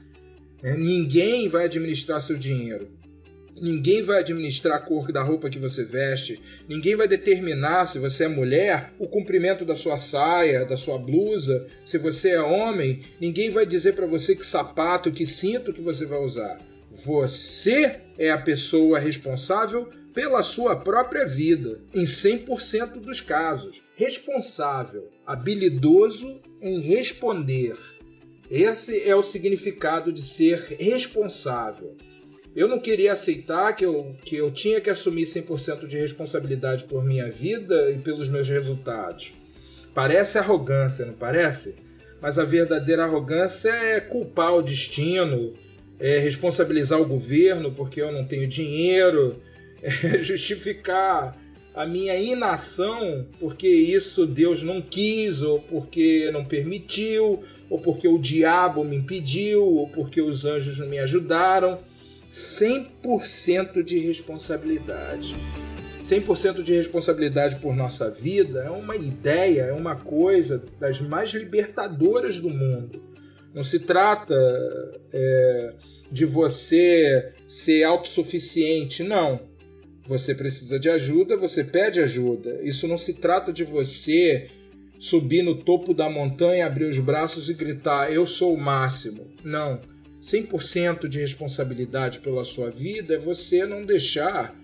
Ninguém 0.61 1.49
vai 1.49 1.67
administrar 1.67 2.21
seu 2.21 2.37
dinheiro. 2.37 2.91
Ninguém 3.61 4.03
vai 4.03 4.21
administrar 4.21 4.77
a 4.77 4.81
cor 4.81 5.13
da 5.13 5.23
roupa 5.23 5.51
que 5.51 5.59
você 5.59 5.85
veste. 5.85 6.41
Ninguém 6.69 6.97
vai 6.97 7.09
determinar 7.09 7.87
se 7.87 7.99
você 7.99 8.25
é 8.25 8.29
mulher 8.29 8.93
o 8.99 9.09
comprimento 9.09 9.65
da 9.65 9.75
sua 9.75 9.99
saia, 9.99 10.65
da 10.65 10.77
sua 10.77 10.99
blusa. 10.99 11.67
Se 11.85 11.99
você 11.99 12.31
é 12.31 12.43
homem, 12.43 13.03
ninguém 13.21 13.51
vai 13.51 13.67
dizer 13.67 13.95
para 13.95 14.07
você 14.07 14.35
que 14.35 14.47
sapato, 14.47 15.13
que 15.13 15.27
cinto 15.27 15.73
que 15.73 15.81
você 15.81 16.07
vai 16.07 16.19
usar. 16.19 16.59
Você 16.91 18.01
é 18.17 18.31
a 18.31 18.39
pessoa 18.39 18.99
responsável 18.99 19.89
pela 20.15 20.43
sua 20.43 20.75
própria 20.75 21.27
vida, 21.27 21.81
em 21.95 22.05
100% 22.05 22.99
dos 22.99 23.21
casos. 23.21 23.83
Responsável, 23.95 25.09
habilidoso 25.27 26.41
em 26.61 26.81
responder. 26.81 27.77
Esse 28.51 29.07
é 29.09 29.15
o 29.15 29.23
significado 29.23 30.13
de 30.13 30.23
ser 30.23 30.77
responsável. 30.81 31.97
Eu 32.57 32.67
não 32.67 32.79
queria 32.79 33.13
aceitar 33.13 33.75
que 33.75 33.85
eu, 33.85 34.17
que 34.25 34.37
eu 34.37 34.51
tinha 34.51 34.81
que 34.81 34.91
assumir 34.91 35.25
100% 35.25 35.87
de 35.87 35.99
responsabilidade 35.99 36.85
por 36.85 37.05
minha 37.05 37.31
vida 37.31 37.91
e 37.91 37.99
pelos 37.99 38.29
meus 38.29 38.49
resultados. 38.49 39.33
Parece 39.95 40.39
arrogância, 40.39 41.07
não 41.07 41.15
parece? 41.15 41.77
Mas 42.21 42.39
a 42.39 42.45
verdadeira 42.45 43.05
arrogância 43.05 43.71
é 43.71 44.01
culpar 44.01 44.55
o 44.55 44.63
destino, 44.63 45.55
é 46.01 46.19
responsabilizar 46.19 47.01
o 47.01 47.07
governo 47.07 47.73
porque 47.73 48.01
eu 48.01 48.11
não 48.11 48.25
tenho 48.25 48.49
dinheiro, 48.49 49.41
é 49.83 50.19
justificar 50.19 51.37
a 51.75 51.87
minha 51.87 52.17
inação 52.17 53.27
porque 53.39 53.69
isso 53.69 54.27
Deus 54.27 54.63
não 54.65 54.83
quis, 54.83 55.43
ou 55.43 55.61
porque 55.61 56.29
não 56.33 56.45
permitiu, 56.45 57.41
ou 57.71 57.79
porque 57.79 58.09
o 58.09 58.19
diabo 58.19 58.85
me 58.85 58.97
impediu, 58.97 59.65
ou 59.65 59.89
porque 59.89 60.21
os 60.21 60.45
anjos 60.45 60.79
não 60.79 60.89
me 60.89 60.99
ajudaram. 60.99 61.79
100% 62.59 63.83
de 63.83 63.99
responsabilidade. 63.99 65.37
100% 66.05 66.63
de 66.63 66.75
responsabilidade 66.75 67.57
por 67.57 67.77
nossa 67.77 68.11
vida 68.11 68.61
é 68.61 68.71
uma 68.71 68.97
ideia, 68.97 69.63
é 69.63 69.73
uma 69.73 69.97
coisa 69.97 70.65
das 70.81 71.01
mais 71.01 71.31
libertadoras 71.31 72.41
do 72.41 72.49
mundo. 72.49 73.03
Não 73.55 73.63
se 73.63 73.81
trata 73.81 74.35
é, 75.13 75.75
de 76.11 76.25
você 76.25 77.33
ser 77.47 77.85
autossuficiente, 77.85 79.03
não. 79.03 79.41
Você 80.07 80.35
precisa 80.35 80.79
de 80.79 80.89
ajuda, 80.89 81.37
você 81.37 81.63
pede 81.63 82.01
ajuda. 82.01 82.61
Isso 82.63 82.89
não 82.89 82.97
se 82.97 83.15
trata 83.15 83.53
de 83.53 83.65
você 83.65 84.49
subir 84.99 85.43
no 85.43 85.63
topo 85.63 85.93
da 85.93 86.09
montanha, 86.09 86.67
abrir 86.67 86.87
os 86.87 86.99
braços 86.99 87.51
e 87.51 87.55
gritar: 87.55 88.11
Eu 88.11 88.27
sou 88.27 88.55
o 88.55 88.61
máximo. 88.61 89.27
Não 89.45 89.81
100% 90.21 91.09
de 91.09 91.21
responsabilidade 91.21 92.19
pela 92.19 92.45
sua 92.45 92.71
vida 92.71 93.15
é 93.15 93.19
você 93.19 93.65
não 93.65 93.85
deixar 93.85 94.55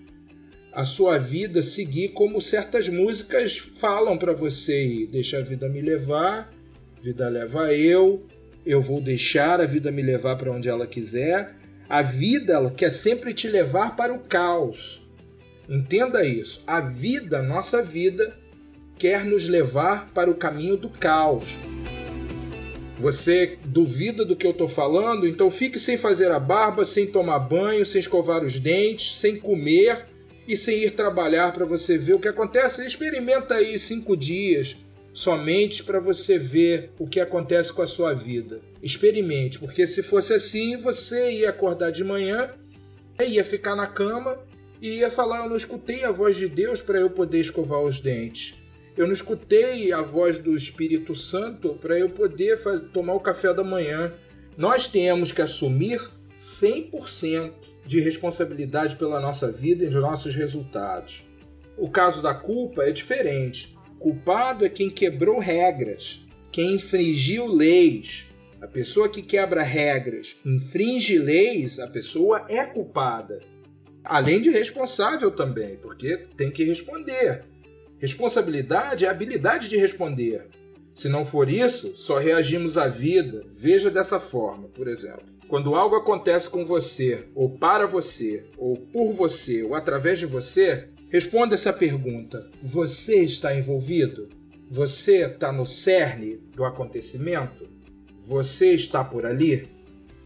a 0.73 0.84
sua 0.84 1.18
vida 1.18 1.62
seguir 1.62 2.08
como 2.08 2.40
certas 2.40 2.88
músicas 2.88 3.58
falam 3.58 4.18
para 4.18 4.32
você. 4.32 5.08
Deixa 5.11 5.38
a 5.38 5.42
vida 5.42 5.68
me 5.68 5.80
levar, 5.80 6.52
vida 7.00 7.28
leva 7.28 7.73
eu, 7.73 8.26
eu 8.66 8.80
vou 8.80 9.00
deixar 9.00 9.61
a 9.61 9.66
vida 9.66 9.92
me 9.92 10.02
levar 10.02 10.37
para 10.37 10.50
onde 10.50 10.68
ela 10.68 10.87
quiser. 10.87 11.54
A 11.88 12.02
vida 12.02 12.54
ela 12.54 12.70
quer 12.70 12.90
sempre 12.90 13.32
te 13.32 13.46
levar 13.46 13.94
para 13.94 14.12
o 14.12 14.18
caos. 14.18 15.08
Entenda 15.68 16.25
isso. 16.25 16.62
A 16.66 16.80
vida, 16.80 17.40
nossa 17.40 17.82
vida, 17.82 18.37
quer 18.99 19.25
nos 19.25 19.49
levar 19.49 20.11
para 20.12 20.30
o 20.30 20.34
caminho 20.34 20.76
do 20.76 20.88
caos. 20.88 21.56
Você 22.98 23.58
duvida 23.64 24.24
do 24.24 24.36
que 24.36 24.46
eu 24.46 24.52
estou 24.52 24.68
falando? 24.68 25.26
Então 25.26 25.50
fique 25.50 25.78
sem 25.78 25.98
fazer 25.98 26.30
a 26.30 26.38
barba, 26.38 26.84
sem 26.84 27.06
tomar 27.06 27.40
banho, 27.40 27.84
sem 27.84 28.00
escovar 28.00 28.44
os 28.44 28.58
dentes, 28.58 29.16
sem 29.16 29.38
comer 29.38 30.06
e 30.46 30.56
sem 30.56 30.84
ir 30.84 30.92
trabalhar 30.92 31.52
para 31.52 31.64
você 31.64 31.98
ver 31.98 32.14
o 32.14 32.20
que 32.20 32.28
acontece. 32.28 32.86
Experimenta 32.86 33.56
aí 33.56 33.78
cinco 33.78 34.16
dias 34.16 34.76
somente 35.12 35.82
para 35.84 36.00
você 36.00 36.38
ver 36.38 36.90
o 36.98 37.06
que 37.06 37.20
acontece 37.20 37.72
com 37.72 37.82
a 37.82 37.86
sua 37.86 38.12
vida. 38.12 38.60
Experimente, 38.82 39.58
porque 39.58 39.86
se 39.86 40.02
fosse 40.02 40.34
assim, 40.34 40.76
você 40.76 41.32
ia 41.32 41.50
acordar 41.50 41.90
de 41.90 42.04
manhã, 42.04 42.50
ia 43.24 43.44
ficar 43.44 43.76
na 43.76 43.86
cama 43.86 44.38
e 44.82 44.98
ia 44.98 45.10
falar: 45.10 45.44
Eu 45.44 45.48
não 45.48 45.56
escutei 45.56 46.04
a 46.04 46.10
voz 46.10 46.36
de 46.36 46.48
Deus 46.48 46.80
para 46.80 46.98
eu 46.98 47.08
poder 47.08 47.40
escovar 47.40 47.80
os 47.80 48.00
dentes. 48.00 48.63
Eu 48.96 49.06
não 49.06 49.12
escutei 49.12 49.92
a 49.92 50.02
voz 50.02 50.38
do 50.38 50.54
Espírito 50.54 51.14
Santo 51.16 51.74
para 51.74 51.98
eu 51.98 52.10
poder 52.10 52.56
fazer, 52.56 52.86
tomar 52.90 53.14
o 53.14 53.20
café 53.20 53.52
da 53.52 53.64
manhã. 53.64 54.14
Nós 54.56 54.86
temos 54.86 55.32
que 55.32 55.42
assumir 55.42 56.00
100% 56.34 57.52
de 57.84 58.00
responsabilidade 58.00 58.94
pela 58.94 59.18
nossa 59.18 59.50
vida 59.50 59.84
e 59.84 59.88
dos 59.88 60.00
nossos 60.00 60.34
resultados. 60.34 61.24
O 61.76 61.90
caso 61.90 62.22
da 62.22 62.34
culpa 62.34 62.84
é 62.84 62.92
diferente. 62.92 63.76
Culpado 63.98 64.64
é 64.64 64.68
quem 64.68 64.88
quebrou 64.88 65.40
regras, 65.40 66.24
quem 66.52 66.74
infringiu 66.74 67.46
leis. 67.46 68.26
A 68.60 68.68
pessoa 68.68 69.08
que 69.08 69.22
quebra 69.22 69.62
regras, 69.62 70.36
infringe 70.46 71.18
leis, 71.18 71.80
a 71.80 71.88
pessoa 71.88 72.46
é 72.48 72.64
culpada. 72.64 73.40
Além 74.04 74.40
de 74.40 74.50
responsável 74.50 75.32
também, 75.32 75.76
porque 75.76 76.16
tem 76.36 76.50
que 76.50 76.62
responder. 76.62 77.44
Responsabilidade 77.98 79.04
é 79.04 79.08
a 79.08 79.10
habilidade 79.10 79.68
de 79.68 79.76
responder. 79.76 80.48
Se 80.92 81.08
não 81.08 81.24
for 81.24 81.48
isso, 81.48 81.96
só 81.96 82.18
reagimos 82.18 82.78
à 82.78 82.86
vida. 82.86 83.44
Veja 83.50 83.90
dessa 83.90 84.20
forma, 84.20 84.68
por 84.68 84.86
exemplo. 84.86 85.24
Quando 85.48 85.74
algo 85.74 85.96
acontece 85.96 86.48
com 86.48 86.64
você, 86.64 87.26
ou 87.34 87.50
para 87.50 87.86
você, 87.86 88.44
ou 88.56 88.76
por 88.76 89.12
você, 89.12 89.62
ou 89.62 89.74
através 89.74 90.18
de 90.18 90.26
você, 90.26 90.88
responda 91.08 91.54
essa 91.54 91.72
pergunta: 91.72 92.48
Você 92.62 93.16
está 93.20 93.54
envolvido? 93.54 94.28
Você 94.70 95.26
está 95.26 95.52
no 95.52 95.66
cerne 95.66 96.36
do 96.54 96.64
acontecimento? 96.64 97.68
Você 98.20 98.72
está 98.72 99.04
por 99.04 99.26
ali? 99.26 99.68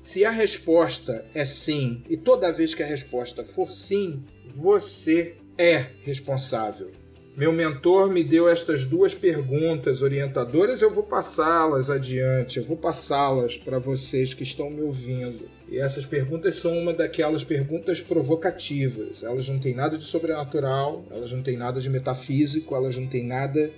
Se 0.01 0.25
a 0.25 0.31
resposta 0.31 1.25
é 1.35 1.45
sim, 1.45 2.03
e 2.09 2.17
toda 2.17 2.53
vez 2.53 2.75
que 2.75 2.83
a 2.83 2.87
resposta 2.87 3.45
for 3.45 3.73
sim, 3.73 4.23
você 4.47 5.35
é 5.59 5.87
responsável. 6.03 6.93
Meu 7.39 7.53
mentor 7.53 8.11
me 8.11 8.25
deu 8.25 8.49
estas 8.49 8.85
duas 8.85 9.15
perguntas 9.15 10.03
orientadoras, 10.03 10.83
eu 10.83 10.93
vou 10.93 11.05
passá-las 11.05 11.89
adiante, 11.89 12.59
eu 12.59 12.65
vou 12.65 12.77
passá-las 12.77 13.57
para 13.57 13.79
vocês 13.79 14.35
que 14.35 14.43
estão 14.43 14.69
me 14.69 14.83
ouvindo. 14.83 15.49
E 15.69 15.79
essas 15.79 16.05
perguntas 16.05 16.57
são 16.57 16.77
uma 16.77 16.93
daquelas 16.93 17.45
perguntas 17.45 18.01
provocativas. 18.01 19.23
Elas 19.23 19.49
não 19.49 19.61
têm 19.61 19.73
nada 19.73 19.97
de 19.97 20.03
sobrenatural, 20.03 21.05
elas 21.13 21.31
não 21.31 21.41
têm 21.41 21.57
nada 21.57 21.81
de 21.81 21.89
metafísico, 21.89 22.75
elas 22.75 22.99
não 22.99 23.07
têm 23.07 23.25
nada 23.25 23.71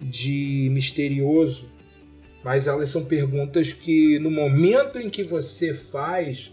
de 0.00 0.70
misterioso, 0.72 1.70
mas 2.42 2.66
elas 2.66 2.88
são 2.88 3.04
perguntas 3.04 3.74
que 3.74 4.18
no 4.20 4.30
momento 4.30 4.98
em 4.98 5.10
que 5.10 5.22
você 5.22 5.74
faz, 5.74 6.50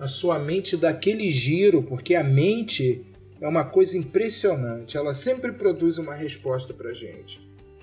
a 0.00 0.08
sua 0.08 0.40
mente 0.40 0.76
dá 0.76 0.88
aquele 0.88 1.30
giro, 1.30 1.80
porque 1.80 2.16
a 2.16 2.24
mente 2.24 3.06
é 3.42 3.48
uma 3.48 3.64
coisa 3.64 3.98
impressionante. 3.98 4.96
Ela 4.96 5.12
sempre 5.12 5.50
produz 5.50 5.98
uma 5.98 6.14
resposta 6.14 6.72
para 6.72 6.94
gente. 6.94 7.40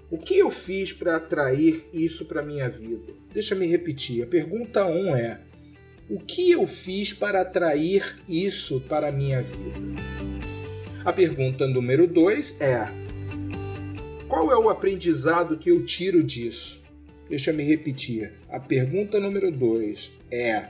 O 0.10 0.18
que 0.18 0.38
eu 0.38 0.50
fiz 0.50 0.94
para 0.94 1.18
atrair 1.18 1.86
isso 1.94 2.26
para 2.26 2.42
minha 2.42 2.70
vida? 2.70 3.14
Deixa 3.34 3.54
me 3.54 3.68
repetir. 3.68 4.24
A 4.24 4.28
pergunta 4.28 4.86
1 4.86 4.90
um 4.90 5.16
é: 5.16 5.42
o 6.10 6.18
que 6.18 6.50
eu 6.50 6.66
fiz 6.66 7.12
para 7.12 7.42
atrair 7.42 8.18
isso 8.28 8.80
para 8.80 9.12
minha 9.12 9.44
vida? 9.44 10.02
A 11.04 11.12
pergunta 11.12 11.68
número 11.68 12.08
2 12.08 12.62
é: 12.62 12.88
qual 14.30 14.52
é 14.54 14.58
o 14.58 14.70
aprendizado 14.70 15.58
que 15.58 15.70
eu 15.70 15.84
tiro 15.84 16.24
disso? 16.24 16.84
Deixa 17.30 17.52
me 17.52 17.64
repetir. 17.64 18.34
A 18.50 18.62
pergunta 18.62 19.20
número 19.20 19.52
2 19.52 20.10
é: 20.32 20.70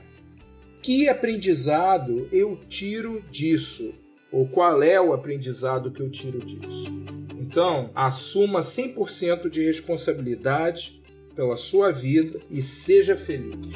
que 0.82 1.08
aprendizado 1.08 2.28
eu 2.32 2.58
tiro 2.68 3.22
disso? 3.30 3.94
Ou 4.32 4.46
qual 4.48 4.82
é 4.82 5.00
o 5.00 5.12
aprendizado 5.12 5.90
que 5.90 6.00
eu 6.00 6.10
tiro 6.10 6.38
disso. 6.38 6.86
Então, 7.38 7.90
assuma 7.94 8.60
100% 8.60 9.48
de 9.48 9.64
responsabilidade 9.64 11.02
pela 11.34 11.56
sua 11.56 11.90
vida 11.90 12.40
e 12.50 12.62
seja 12.62 13.16
feliz. 13.16 13.74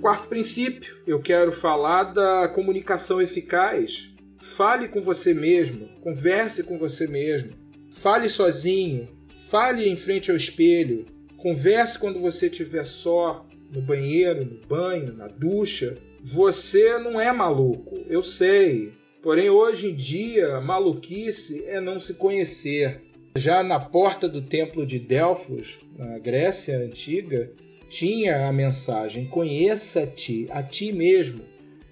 Quarto 0.00 0.28
princípio, 0.28 0.96
eu 1.06 1.20
quero 1.20 1.50
falar 1.50 2.04
da 2.04 2.48
comunicação 2.48 3.20
eficaz. 3.20 4.14
Fale 4.38 4.86
com 4.86 5.02
você 5.02 5.34
mesmo, 5.34 5.88
converse 6.00 6.62
com 6.62 6.78
você 6.78 7.08
mesmo. 7.08 7.50
Fale 7.90 8.28
sozinho, 8.28 9.08
fale 9.48 9.88
em 9.88 9.96
frente 9.96 10.30
ao 10.30 10.36
espelho, 10.36 11.06
converse 11.36 11.98
quando 11.98 12.20
você 12.20 12.46
estiver 12.46 12.84
só, 12.84 13.44
no 13.72 13.82
banheiro, 13.82 14.44
no 14.44 14.66
banho, 14.66 15.12
na 15.14 15.26
ducha. 15.26 15.98
Você 16.22 16.98
não 16.98 17.20
é 17.20 17.32
maluco, 17.32 17.98
eu 18.08 18.22
sei. 18.22 18.92
Porém, 19.28 19.50
hoje 19.50 19.88
em 19.88 19.94
dia, 19.94 20.58
maluquice 20.58 21.62
é 21.66 21.82
não 21.82 22.00
se 22.00 22.14
conhecer. 22.14 23.02
Já 23.36 23.62
na 23.62 23.78
porta 23.78 24.26
do 24.26 24.40
templo 24.40 24.86
de 24.86 24.98
Delfos, 24.98 25.76
na 25.98 26.18
Grécia 26.18 26.78
antiga, 26.78 27.52
tinha 27.90 28.48
a 28.48 28.52
mensagem: 28.54 29.26
conheça-te 29.26 30.46
a 30.48 30.62
ti 30.62 30.94
mesmo. 30.94 31.42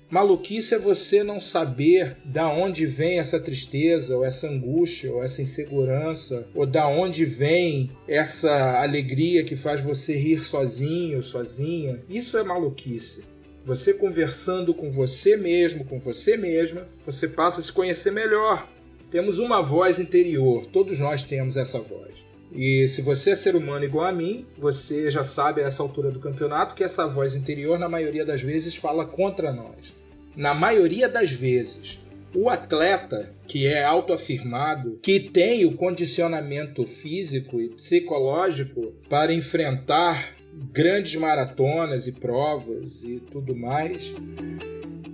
Maluquice 0.09 0.77
é 0.77 0.79
você 0.79 1.23
não 1.23 1.39
saber 1.39 2.17
da 2.25 2.49
onde 2.49 2.87
vem 2.87 3.19
essa 3.19 3.39
tristeza, 3.39 4.17
ou 4.17 4.25
essa 4.25 4.49
angústia, 4.49 5.13
ou 5.13 5.23
essa 5.23 5.43
insegurança, 5.43 6.49
ou 6.55 6.65
da 6.65 6.89
onde 6.89 7.27
vem 7.27 7.91
essa 8.09 8.81
alegria 8.81 9.45
que 9.45 9.57
faz 9.57 9.83
você 9.83 10.17
rir 10.17 10.41
sozinho, 10.43 11.23
sozinha. 11.23 12.03
Isso 12.09 12.39
é 12.39 12.43
maluquice. 12.43 13.36
Você 13.67 13.93
conversando 13.93 14.73
com 14.73 14.93
você 14.93 15.37
mesmo, 15.37 15.85
com 15.85 15.99
você 15.99 16.37
mesma, 16.37 16.87
você 17.05 17.27
passa 17.27 17.59
a 17.59 17.65
se 17.65 17.73
conhecer 17.73 18.13
melhor. 18.13 18.65
Temos 19.11 19.41
uma 19.41 19.61
voz 19.61 19.99
interior, 19.99 20.65
todos 20.67 21.01
nós 21.01 21.25
temos 21.25 21.57
essa 21.57 21.81
voz. 21.81 22.25
E 22.55 22.87
se 22.89 23.03
você 23.03 23.31
é 23.31 23.35
ser 23.35 23.57
humano 23.57 23.85
igual 23.85 24.07
a 24.07 24.13
mim, 24.13 24.47
você 24.57 25.11
já 25.11 25.25
sabe 25.25 25.61
a 25.61 25.67
essa 25.67 25.83
altura 25.83 26.13
do 26.13 26.21
campeonato 26.21 26.77
que 26.77 26.85
essa 26.85 27.09
voz 27.09 27.35
interior, 27.35 27.77
na 27.77 27.89
maioria 27.89 28.25
das 28.25 28.41
vezes, 28.41 28.77
fala 28.77 29.05
contra 29.05 29.53
nós. 29.53 29.93
Na 30.37 30.55
maioria 30.55 31.09
das 31.09 31.33
vezes. 31.33 31.99
O 32.33 32.49
atleta 32.49 33.35
que 33.49 33.67
é 33.67 33.83
autoafirmado, 33.83 35.01
que 35.03 35.19
tem 35.19 35.65
o 35.65 35.75
condicionamento 35.75 36.87
físico 36.87 37.61
e 37.61 37.71
psicológico 37.71 38.93
para 39.09 39.33
enfrentar 39.33 40.36
grandes 40.73 41.17
maratonas 41.17 42.07
e 42.07 42.13
provas 42.13 43.05
e 43.05 43.21
tudo 43.31 43.55
mais, 43.55 44.15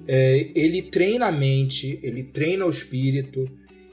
é, 0.07 0.51
ele 0.55 0.83
treina 0.83 1.27
a 1.27 1.33
mente, 1.33 1.99
ele 2.03 2.23
treina 2.23 2.65
o 2.65 2.71
espírito, 2.71 3.51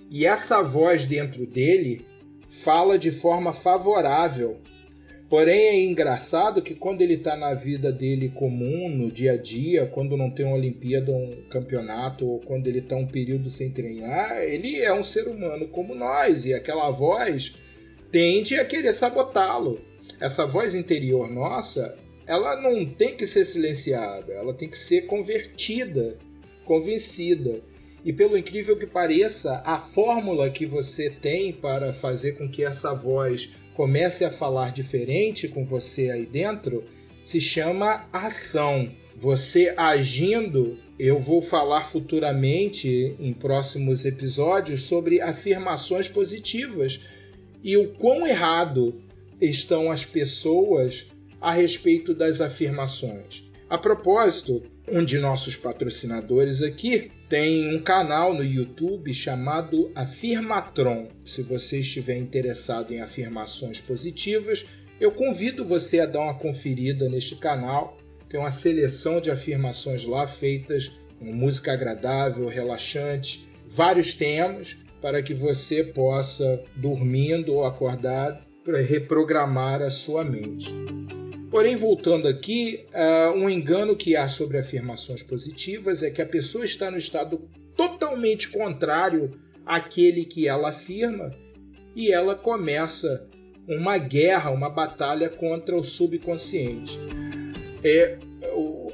e 0.09 0.25
essa 0.25 0.61
voz 0.61 1.05
dentro 1.05 1.45
dele 1.45 2.05
fala 2.47 2.97
de 2.97 3.11
forma 3.11 3.53
favorável. 3.53 4.57
Porém, 5.29 5.59
é 5.59 5.83
engraçado 5.83 6.59
que 6.59 6.73
quando 6.73 7.01
ele 7.01 7.13
está 7.13 7.37
na 7.37 7.53
vida 7.53 7.91
dele 7.91 8.29
comum, 8.29 8.89
no 8.89 9.11
dia 9.11 9.33
a 9.33 9.37
dia, 9.37 9.85
quando 9.85 10.17
não 10.17 10.31
tem 10.31 10.43
uma 10.43 10.55
Olimpíada, 10.55 11.11
um 11.11 11.43
campeonato, 11.51 12.27
ou 12.27 12.39
quando 12.39 12.65
ele 12.65 12.79
está 12.79 12.95
um 12.95 13.05
período 13.05 13.47
sem 13.51 13.69
treinar, 13.69 14.41
ele 14.41 14.81
é 14.81 14.91
um 14.91 15.03
ser 15.03 15.27
humano 15.27 15.67
como 15.67 15.93
nós, 15.93 16.45
e 16.45 16.53
aquela 16.55 16.89
voz 16.89 17.53
tende 18.11 18.55
a 18.55 18.65
querer 18.65 18.91
sabotá-lo 18.91 19.79
essa 20.19 20.45
voz 20.45 20.75
interior 20.75 21.29
nossa, 21.29 21.97
ela 22.25 22.61
não 22.61 22.85
tem 22.85 23.15
que 23.15 23.25
ser 23.25 23.45
silenciada, 23.45 24.33
ela 24.33 24.53
tem 24.53 24.69
que 24.69 24.77
ser 24.77 25.07
convertida, 25.07 26.17
convencida. 26.65 27.61
E 28.05 28.13
pelo 28.13 28.37
incrível 28.37 28.77
que 28.77 28.85
pareça, 28.85 29.61
a 29.65 29.79
fórmula 29.79 30.49
que 30.49 30.65
você 30.65 31.09
tem 31.09 31.51
para 31.51 31.91
fazer 31.91 32.33
com 32.33 32.49
que 32.49 32.63
essa 32.63 32.93
voz 32.93 33.55
comece 33.75 34.23
a 34.23 34.31
falar 34.31 34.71
diferente 34.71 35.47
com 35.47 35.65
você 35.65 36.09
aí 36.11 36.25
dentro 36.25 36.83
se 37.23 37.41
chama 37.41 38.07
ação. 38.13 38.91
Você 39.17 39.73
agindo 39.75 40.77
eu 40.99 41.17
vou 41.17 41.41
falar 41.41 41.81
futuramente, 41.85 43.15
em 43.19 43.31
próximos 43.31 44.03
episódios, 44.03 44.83
sobre 44.83 45.21
afirmações 45.21 46.09
positivas 46.09 47.07
e 47.63 47.77
o 47.77 47.93
quão 47.93 48.27
errado 48.27 49.01
estão 49.41 49.91
as 49.91 50.05
pessoas 50.05 51.07
a 51.39 51.51
respeito 51.51 52.13
das 52.13 52.41
afirmações. 52.41 53.49
A 53.69 53.77
propósito, 53.77 54.63
um 54.87 55.05
de 55.05 55.19
nossos 55.19 55.55
patrocinadores 55.55 56.63
aqui 56.63 57.11
tem 57.29 57.75
um 57.75 57.79
canal 57.79 58.33
no 58.33 58.43
YouTube 58.43 59.13
chamado 59.13 59.91
Afirmatron. 59.93 61.07
Se 61.23 61.43
você 61.43 61.79
estiver 61.79 62.17
interessado 62.17 62.91
em 62.91 62.99
afirmações 62.99 63.79
positivas, 63.79 64.65
eu 64.99 65.11
convido 65.11 65.63
você 65.63 65.99
a 65.99 66.07
dar 66.07 66.21
uma 66.21 66.33
conferida 66.33 67.07
neste 67.07 67.35
canal. 67.35 67.97
Tem 68.27 68.39
uma 68.39 68.51
seleção 68.51 69.21
de 69.21 69.29
afirmações 69.29 70.03
lá 70.03 70.25
feitas 70.25 70.99
com 71.19 71.31
música 71.31 71.71
agradável, 71.71 72.47
relaxante, 72.47 73.47
vários 73.67 74.15
temas 74.15 74.77
para 74.99 75.21
que 75.21 75.33
você 75.33 75.83
possa, 75.83 76.63
dormindo 76.75 77.53
ou 77.53 77.65
acordado, 77.65 78.43
reprogramar 78.65 79.81
a 79.81 79.89
sua 79.89 80.23
mente. 80.23 80.71
Porém, 81.49 81.75
voltando 81.75 82.27
aqui, 82.27 82.85
uh, 82.93 83.31
um 83.31 83.49
engano 83.49 83.95
que 83.95 84.15
há 84.15 84.29
sobre 84.29 84.59
afirmações 84.59 85.23
positivas 85.23 86.03
é 86.03 86.11
que 86.11 86.21
a 86.21 86.25
pessoa 86.25 86.63
está 86.63 86.91
no 86.91 86.97
estado 86.97 87.41
totalmente 87.75 88.49
contrário 88.49 89.31
àquele 89.65 90.25
que 90.25 90.47
ela 90.47 90.69
afirma 90.69 91.31
e 91.95 92.11
ela 92.11 92.35
começa 92.35 93.27
uma 93.67 93.97
guerra, 93.97 94.51
uma 94.51 94.69
batalha 94.69 95.29
contra 95.29 95.75
o 95.75 95.83
subconsciente. 95.83 96.99
É, 97.83 98.17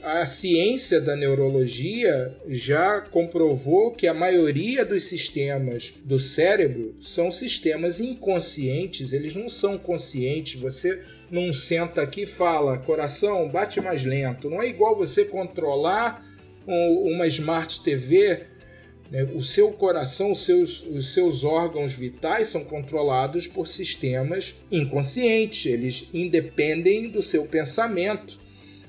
a 0.01 0.25
ciência 0.25 0.99
da 0.99 1.15
neurologia 1.15 2.35
já 2.47 3.01
comprovou 3.01 3.91
que 3.91 4.07
a 4.07 4.13
maioria 4.13 4.83
dos 4.83 5.03
sistemas 5.05 5.93
do 6.03 6.19
cérebro 6.19 6.95
são 6.99 7.31
sistemas 7.31 7.99
inconscientes, 7.99 9.13
eles 9.13 9.35
não 9.35 9.47
são 9.47 9.77
conscientes. 9.77 10.59
Você 10.59 10.99
não 11.29 11.53
senta 11.53 12.01
aqui 12.01 12.21
e 12.21 12.27
fala, 12.27 12.77
coração, 12.77 13.49
bate 13.49 13.81
mais 13.81 14.03
lento. 14.03 14.49
Não 14.49 14.61
é 14.61 14.67
igual 14.67 14.95
você 14.95 15.25
controlar 15.25 16.25
uma 16.67 17.27
Smart 17.27 17.81
TV. 17.81 18.41
Né? 19.11 19.23
O 19.35 19.41
seu 19.41 19.71
coração, 19.71 20.31
os 20.31 20.43
seus, 20.43 20.83
os 20.83 21.13
seus 21.13 21.43
órgãos 21.43 21.93
vitais 21.93 22.49
são 22.49 22.63
controlados 22.63 23.45
por 23.45 23.67
sistemas 23.67 24.55
inconscientes, 24.71 25.65
eles 25.65 26.09
independem 26.13 27.09
do 27.09 27.21
seu 27.21 27.45
pensamento. 27.45 28.44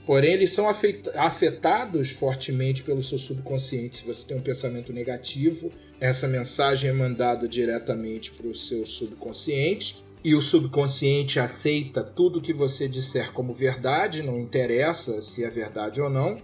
Porém, 0.06 0.34
eles 0.34 0.52
são 0.52 0.68
afetados 0.68 2.12
fortemente 2.12 2.84
pelo 2.84 3.02
seu 3.02 3.18
subconsciente. 3.18 3.96
Se 3.96 4.04
você 4.04 4.24
tem 4.24 4.36
um 4.36 4.40
pensamento 4.40 4.92
negativo, 4.92 5.72
essa 6.00 6.28
mensagem 6.28 6.88
é 6.88 6.92
mandada 6.92 7.48
diretamente 7.48 8.30
para 8.30 8.46
o 8.46 8.54
seu 8.54 8.86
subconsciente. 8.86 10.04
E 10.22 10.32
o 10.34 10.40
subconsciente 10.40 11.40
aceita 11.40 12.04
tudo 12.04 12.40
que 12.40 12.52
você 12.52 12.88
disser 12.88 13.32
como 13.32 13.52
verdade, 13.52 14.22
não 14.22 14.38
interessa 14.38 15.20
se 15.22 15.44
é 15.44 15.50
verdade 15.50 16.00
ou 16.00 16.08
não. 16.08 16.40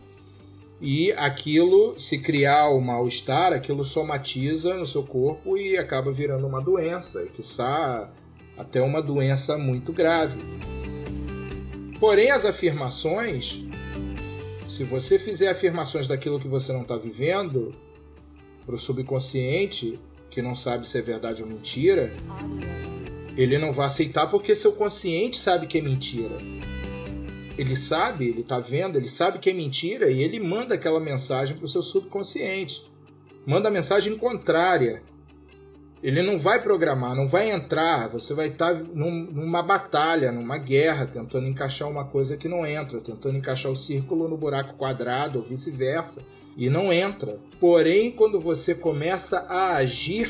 E 0.80 1.12
aquilo, 1.12 1.96
se 1.96 2.18
criar 2.18 2.68
o 2.68 2.80
mal-estar, 2.80 3.52
aquilo 3.52 3.84
somatiza 3.84 4.74
no 4.74 4.86
seu 4.86 5.04
corpo 5.04 5.56
e 5.56 5.78
acaba 5.78 6.12
virando 6.12 6.46
uma 6.48 6.60
doença, 6.60 7.22
e 7.22 7.28
quiçá 7.28 8.10
até 8.56 8.82
uma 8.82 9.00
doença 9.00 9.56
muito 9.56 9.92
grave. 9.92 10.40
Porém, 12.02 12.32
as 12.32 12.44
afirmações, 12.44 13.62
se 14.68 14.82
você 14.82 15.20
fizer 15.20 15.48
afirmações 15.48 16.08
daquilo 16.08 16.40
que 16.40 16.48
você 16.48 16.72
não 16.72 16.82
está 16.82 16.96
vivendo, 16.96 17.72
para 18.66 18.74
o 18.74 18.78
subconsciente, 18.78 20.00
que 20.28 20.42
não 20.42 20.52
sabe 20.52 20.84
se 20.88 20.98
é 20.98 21.00
verdade 21.00 21.44
ou 21.44 21.48
mentira, 21.48 22.12
ele 23.36 23.56
não 23.56 23.70
vai 23.70 23.86
aceitar 23.86 24.26
porque 24.26 24.56
seu 24.56 24.72
consciente 24.72 25.36
sabe 25.36 25.68
que 25.68 25.78
é 25.78 25.80
mentira. 25.80 26.38
Ele 27.56 27.76
sabe, 27.76 28.26
ele 28.26 28.40
está 28.40 28.58
vendo, 28.58 28.96
ele 28.96 29.08
sabe 29.08 29.38
que 29.38 29.50
é 29.50 29.52
mentira 29.52 30.10
e 30.10 30.24
ele 30.24 30.40
manda 30.40 30.74
aquela 30.74 30.98
mensagem 30.98 31.56
para 31.56 31.66
o 31.66 31.68
seu 31.68 31.84
subconsciente. 31.84 32.90
Manda 33.46 33.68
a 33.68 33.72
mensagem 33.72 34.18
contrária. 34.18 35.04
Ele 36.02 36.20
não 36.20 36.36
vai 36.36 36.60
programar, 36.60 37.14
não 37.14 37.28
vai 37.28 37.50
entrar. 37.50 38.08
Você 38.08 38.34
vai 38.34 38.48
estar 38.48 38.74
num, 38.74 39.10
numa 39.10 39.62
batalha, 39.62 40.32
numa 40.32 40.58
guerra, 40.58 41.06
tentando 41.06 41.46
encaixar 41.46 41.88
uma 41.88 42.04
coisa 42.04 42.36
que 42.36 42.48
não 42.48 42.66
entra, 42.66 43.00
tentando 43.00 43.38
encaixar 43.38 43.70
o 43.70 43.76
círculo 43.76 44.28
no 44.28 44.36
buraco 44.36 44.74
quadrado 44.74 45.38
ou 45.38 45.44
vice-versa, 45.44 46.26
e 46.56 46.68
não 46.68 46.92
entra. 46.92 47.38
Porém, 47.60 48.10
quando 48.10 48.40
você 48.40 48.74
começa 48.74 49.46
a 49.48 49.76
agir 49.76 50.28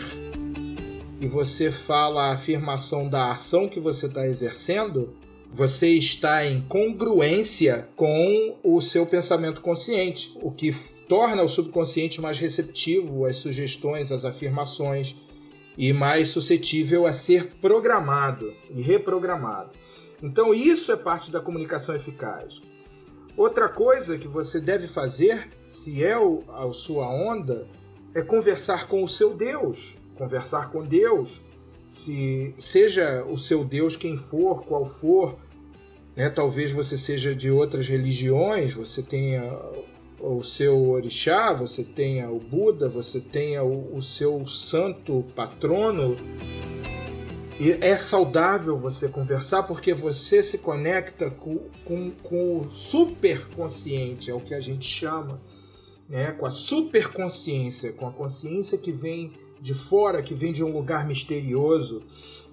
e 1.19 1.27
você 1.27 1.71
fala 1.71 2.27
a 2.27 2.33
afirmação 2.33 3.09
da 3.09 3.31
ação 3.31 3.67
que 3.67 3.81
você 3.81 4.07
está 4.07 4.27
exercendo, 4.27 5.15
você 5.49 5.89
está 5.89 6.45
em 6.45 6.61
congruência 6.63 7.89
com 7.97 8.57
o 8.63 8.81
seu 8.81 9.07
pensamento 9.07 9.61
consciente, 9.61 10.33
o 10.43 10.51
que 10.51 10.75
torna 11.09 11.43
o 11.43 11.49
subconsciente 11.49 12.21
mais 12.21 12.39
receptivo 12.39 13.25
às 13.25 13.37
sugestões, 13.37 14.11
às 14.13 14.25
afirmações 14.25 15.17
e 15.77 15.93
mais 15.93 16.31
suscetível 16.31 17.07
a 17.07 17.13
ser 17.13 17.53
programado 17.61 18.53
e 18.71 18.81
reprogramado. 18.83 19.71
Então, 20.23 20.55
isso 20.55 20.93
é 20.93 20.97
parte 20.97 21.31
da 21.31 21.41
comunicação 21.41 21.95
eficaz. 21.95 22.63
Outra 23.37 23.69
coisa 23.69 24.19
que 24.19 24.29
você 24.29 24.61
deve 24.61 24.87
fazer, 24.87 25.51
se 25.67 26.05
é 26.05 26.15
a 26.15 26.73
sua 26.73 27.09
onda, 27.09 27.67
é 28.15 28.23
conversar 28.23 28.87
com 28.87 29.03
o 29.03 29.09
seu 29.09 29.35
Deus. 29.35 29.97
Conversar 30.17 30.71
com 30.71 30.85
Deus, 30.85 31.43
se 31.89 32.55
seja 32.59 33.25
o 33.25 33.39
seu 33.39 33.65
Deus 33.65 33.97
quem 33.97 34.17
for, 34.17 34.65
qual 34.65 34.85
for, 34.85 35.39
né? 36.15 36.29
talvez 36.29 36.71
você 36.71 36.97
seja 36.97 37.35
de 37.35 37.51
outras 37.51 37.89
religiões, 37.89 38.75
você 38.75 39.03
tenha 39.03 39.43
o 40.23 40.43
seu 40.43 40.91
orixá, 40.91 41.53
você 41.53 41.83
tenha 41.83 42.31
o 42.31 42.39
Buda, 42.39 42.89
você 42.89 43.21
tenha 43.21 43.65
o, 43.65 43.97
o 43.97 44.01
seu 44.01 44.47
santo 44.47 45.25
patrono. 45.35 46.17
E 47.59 47.73
é 47.73 47.97
saudável 47.97 48.79
você 48.79 49.09
conversar 49.09 49.65
porque 49.65 49.93
você 49.93 50.43
se 50.43 50.59
conecta 50.59 51.31
com, 51.31 51.59
com, 51.85 52.11
com 52.23 52.61
o 52.61 52.71
superconsciente, 52.71 54.31
é 54.31 54.35
o 54.35 54.41
que 54.41 54.55
a 54.55 54.61
gente 54.61 54.87
chama, 54.87 55.41
né? 56.09 56.33
com 56.33 56.47
a 56.47 56.51
superconsciência, 56.51 57.93
com 57.93 58.07
a 58.07 58.13
consciência 58.13 58.79
que 58.79 58.93
vem 58.93 59.33
de 59.61 59.75
fora, 59.75 60.23
que 60.23 60.35
vem 60.35 60.53
de 60.53 60.65
um 60.65 60.73
lugar 60.73 61.07
misterioso. 61.07 62.03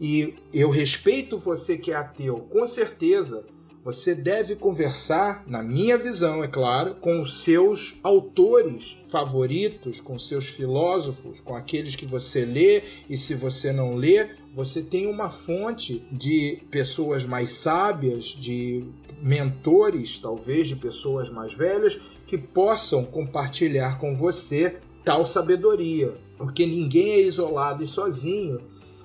E 0.01 0.35
eu 0.53 0.69
respeito 0.69 1.37
você 1.37 1.77
que 1.77 1.91
é 1.91 1.95
ateu, 1.95 2.39
com 2.49 2.65
certeza 2.67 3.45
você 3.83 4.13
deve 4.13 4.55
conversar, 4.57 5.43
na 5.47 5.63
minha 5.63 5.97
visão, 5.97 6.43
é 6.43 6.47
claro, 6.47 6.95
com 6.95 7.21
os 7.21 7.43
seus 7.43 7.97
autores 8.03 8.97
favoritos, 9.09 10.01
com 10.01 10.19
seus 10.19 10.45
filósofos, 10.45 11.39
com 11.39 11.55
aqueles 11.55 11.95
que 11.95 12.05
você 12.05 12.43
lê, 12.43 12.83
e 13.09 13.17
se 13.17 13.33
você 13.33 13.71
não 13.71 13.95
lê, 13.95 14.27
você 14.53 14.83
tem 14.83 15.07
uma 15.07 15.29
fonte 15.29 16.05
de 16.11 16.61
pessoas 16.69 17.25
mais 17.25 17.51
sábias, 17.51 18.25
de 18.25 18.83
mentores, 19.21 20.17
talvez, 20.17 20.67
de 20.67 20.75
pessoas 20.75 21.29
mais 21.29 21.53
velhas, 21.53 21.97
que 22.27 22.37
possam 22.37 23.05
compartilhar 23.05 23.97
com 23.97 24.13
você 24.13 24.77
tal 25.05 25.25
sabedoria, 25.25 26.13
porque 26.37 26.65
ninguém 26.65 27.13
é 27.13 27.21
isolado 27.21 27.81
e 27.81 27.87
sozinho. 27.87 28.61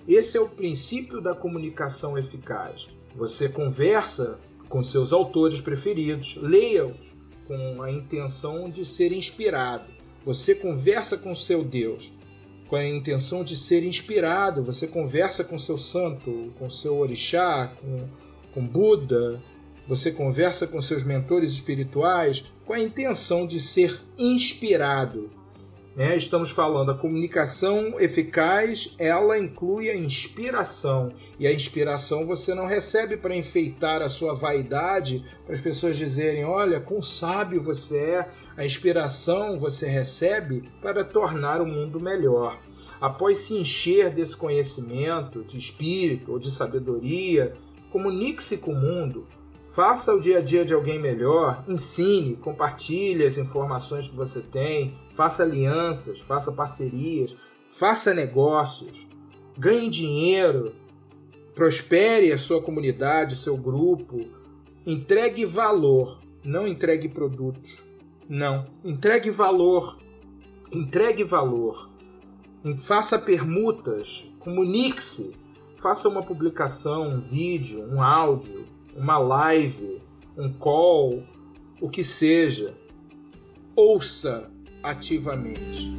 Esse 0.06 0.36
é 0.36 0.40
o 0.40 0.48
princípio 0.48 1.20
da 1.20 1.34
comunicação 1.34 2.18
eficaz. 2.18 2.88
Você 3.16 3.48
conversa 3.48 4.38
com 4.74 4.82
seus 4.82 5.12
autores 5.12 5.60
preferidos, 5.60 6.34
leia-os 6.34 7.14
com 7.46 7.80
a 7.80 7.92
intenção 7.92 8.68
de 8.68 8.84
ser 8.84 9.12
inspirado. 9.12 9.84
Você 10.24 10.52
conversa 10.52 11.16
com 11.16 11.32
seu 11.32 11.62
Deus 11.62 12.10
com 12.66 12.74
a 12.74 12.84
intenção 12.84 13.44
de 13.44 13.56
ser 13.56 13.84
inspirado, 13.84 14.64
você 14.64 14.88
conversa 14.88 15.44
com 15.44 15.56
seu 15.56 15.78
santo, 15.78 16.52
com 16.58 16.68
seu 16.68 16.98
orixá, 16.98 17.72
com, 17.80 18.08
com 18.52 18.66
Buda, 18.66 19.40
você 19.86 20.10
conversa 20.10 20.66
com 20.66 20.80
seus 20.80 21.04
mentores 21.04 21.52
espirituais 21.52 22.42
com 22.64 22.72
a 22.72 22.80
intenção 22.80 23.46
de 23.46 23.60
ser 23.60 23.96
inspirado 24.18 25.30
né? 25.96 26.16
Estamos 26.16 26.50
falando 26.50 26.90
a 26.90 26.98
comunicação 26.98 28.00
eficaz, 28.00 28.94
ela 28.98 29.38
inclui 29.38 29.88
a 29.90 29.96
inspiração 29.96 31.12
e 31.38 31.46
a 31.46 31.52
inspiração 31.52 32.26
você 32.26 32.54
não 32.54 32.66
recebe 32.66 33.16
para 33.16 33.36
enfeitar 33.36 34.02
a 34.02 34.08
sua 34.08 34.34
vaidade, 34.34 35.24
para 35.44 35.54
as 35.54 35.60
pessoas 35.60 35.96
dizerem, 35.96 36.44
olha, 36.44 36.80
quão 36.80 37.00
sábio 37.00 37.62
você 37.62 37.98
é. 37.98 38.28
A 38.56 38.64
inspiração 38.64 39.58
você 39.58 39.86
recebe 39.86 40.64
para 40.82 41.04
tornar 41.04 41.60
o 41.60 41.66
mundo 41.66 42.00
melhor. 42.00 42.60
Após 43.00 43.38
se 43.38 43.54
encher 43.54 44.10
desse 44.10 44.36
conhecimento 44.36 45.44
de 45.44 45.58
espírito 45.58 46.32
ou 46.32 46.38
de 46.38 46.50
sabedoria, 46.50 47.54
comunique-se 47.90 48.58
com 48.58 48.72
o 48.72 48.80
mundo, 48.80 49.26
Faça 49.74 50.14
o 50.14 50.20
dia 50.20 50.38
a 50.38 50.40
dia 50.40 50.64
de 50.64 50.72
alguém 50.72 51.00
melhor, 51.00 51.64
ensine, 51.66 52.36
compartilhe 52.36 53.24
as 53.24 53.36
informações 53.36 54.06
que 54.06 54.14
você 54.14 54.40
tem, 54.40 54.94
faça 55.14 55.44
alianças, 55.44 56.20
faça 56.20 56.52
parcerias, 56.52 57.34
faça 57.66 58.12
negócios, 58.12 59.06
ganhe 59.56 59.88
dinheiro, 59.88 60.74
prospere 61.54 62.32
a 62.32 62.38
sua 62.38 62.60
comunidade, 62.60 63.36
seu 63.36 63.56
grupo, 63.56 64.26
entregue 64.84 65.46
valor, 65.46 66.20
não 66.44 66.66
entregue 66.66 67.08
produtos. 67.08 67.84
Não, 68.28 68.66
entregue 68.84 69.30
valor, 69.30 69.98
entregue 70.72 71.22
valor. 71.22 71.90
Faça 72.78 73.18
permutas, 73.18 74.26
comunique-se, 74.40 75.36
faça 75.76 76.08
uma 76.08 76.22
publicação, 76.22 77.16
um 77.16 77.20
vídeo, 77.20 77.86
um 77.86 78.02
áudio, 78.02 78.66
uma 78.96 79.18
live, 79.18 80.00
um 80.36 80.50
call, 80.52 81.22
o 81.80 81.90
que 81.90 82.02
seja. 82.02 82.74
Ouça 83.76 84.53
ativamente. 84.84 85.96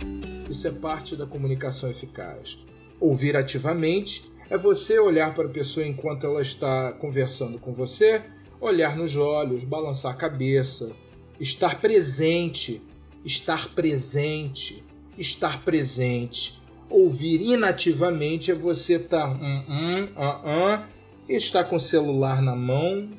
Isso 0.49 0.67
é 0.67 0.71
parte 0.71 1.15
da 1.15 1.25
comunicação 1.25 1.89
eficaz. 1.89 2.57
Ouvir 2.99 3.35
ativamente 3.35 4.31
é 4.49 4.57
você 4.57 4.99
olhar 4.99 5.33
para 5.33 5.47
a 5.47 5.51
pessoa 5.51 5.85
enquanto 5.85 6.25
ela 6.27 6.41
está 6.41 6.91
conversando 6.93 7.57
com 7.57 7.73
você, 7.73 8.21
olhar 8.61 8.95
nos 8.95 9.17
olhos, 9.17 9.63
balançar 9.63 10.11
a 10.11 10.15
cabeça, 10.15 10.95
estar 11.39 11.81
presente, 11.81 12.81
estar 13.25 13.69
presente, 13.69 14.83
estar 15.17 15.63
presente. 15.65 16.61
Ouvir 16.87 17.41
inativamente 17.41 18.51
é 18.51 18.53
você 18.53 18.97
estar 18.97 19.27
tá, 19.27 19.33
hum, 19.33 19.63
hum, 19.67 20.09
ah, 20.15 20.41
ah, 20.45 20.87
está 21.27 21.63
com 21.63 21.77
o 21.77 21.79
celular 21.79 22.39
na 22.39 22.55
mão, 22.55 23.09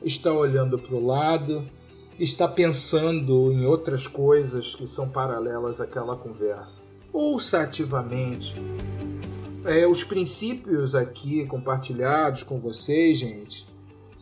está 0.00 0.32
olhando 0.32 0.78
para 0.78 0.94
o 0.94 1.04
lado, 1.04 1.68
está 2.18 2.48
pensando 2.48 3.52
em 3.52 3.64
outras 3.64 4.06
coisas 4.06 4.74
que 4.74 4.86
são 4.86 5.08
paralelas 5.08 5.80
àquela 5.80 6.16
conversa. 6.16 6.82
Ouça 7.12 7.62
ativamente. 7.62 8.54
É, 9.64 9.86
os 9.86 10.04
princípios 10.04 10.94
aqui 10.94 11.44
compartilhados 11.46 12.42
com 12.42 12.58
vocês, 12.60 13.18
gente, 13.18 13.66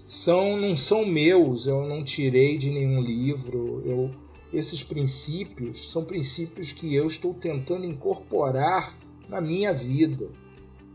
são 0.07 0.57
não 0.57 0.77
são 0.77 1.05
meus, 1.07 1.67
eu 1.67 1.87
não 1.87 2.03
tirei 2.05 2.57
de 2.57 2.71
nenhum 2.71 3.01
livro. 3.01 3.83
Eu, 3.85 4.11
esses 4.53 4.83
princípios 4.83 5.91
são 5.91 6.05
princípios 6.05 6.73
que 6.73 6.95
eu 6.95 7.07
estou 7.07 7.35
tentando 7.35 7.87
incorporar 7.87 8.97
na 9.29 9.41
minha 9.41 9.73
vida. 9.73 10.29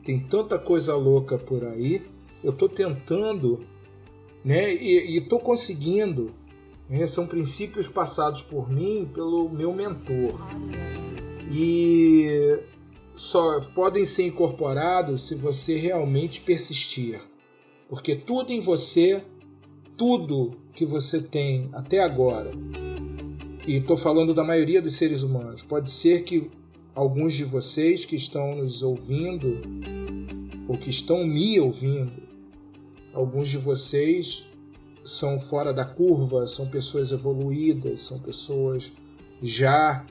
Tem 0.03 0.19
tanta 0.19 0.57
coisa 0.57 0.95
louca 0.95 1.37
por 1.37 1.63
aí 1.63 2.01
eu 2.43 2.51
estou 2.51 2.67
tentando 2.67 3.65
né, 4.43 4.73
e 4.73 5.17
estou 5.17 5.39
conseguindo. 5.39 6.33
Né, 6.91 7.08
são 7.08 7.25
princípios 7.25 7.88
passados 7.88 8.41
por 8.41 8.69
mim 8.69 9.10
pelo 9.13 9.47
meu 9.47 9.73
mentor. 9.73 10.45
E 11.49 12.60
só 13.15 13.62
podem 13.73 14.06
ser 14.06 14.27
incorporados 14.27 15.25
se 15.25 15.36
você 15.36 15.77
realmente 15.77 16.41
persistir. 16.41 17.21
Porque 17.88 18.13
tudo 18.13 18.51
em 18.51 18.60
você, 18.60 19.23
tudo 19.95 20.58
que 20.73 20.86
você 20.86 21.21
tem 21.21 21.69
até 21.71 21.99
agora, 21.99 22.51
e 23.65 23.77
estou 23.77 23.95
falando 23.95 24.34
da 24.34 24.43
maioria 24.43 24.82
dos 24.82 24.95
seres 24.95 25.23
humanos, 25.23 25.63
pode 25.63 25.89
ser 25.89 26.23
que 26.23 26.51
alguns 26.93 27.32
de 27.32 27.45
vocês 27.45 28.04
que 28.04 28.17
estão 28.17 28.58
nos 28.58 28.84
ouvindo 28.84 29.62
ou 30.67 30.77
que 30.77 30.89
estão 30.89 31.25
me 31.25 31.58
ouvindo 31.58 32.32
Alguns 33.13 33.49
de 33.49 33.58
vocês 33.58 34.49
são 35.12 35.39
fora 35.39 35.74
da 35.74 35.86
curva, 35.86 36.47
são 36.47 36.67
pessoas 36.67 37.12
evoluídas, 37.12 38.04
são 38.04 38.19
pessoas 38.19 38.91
já 39.41 40.06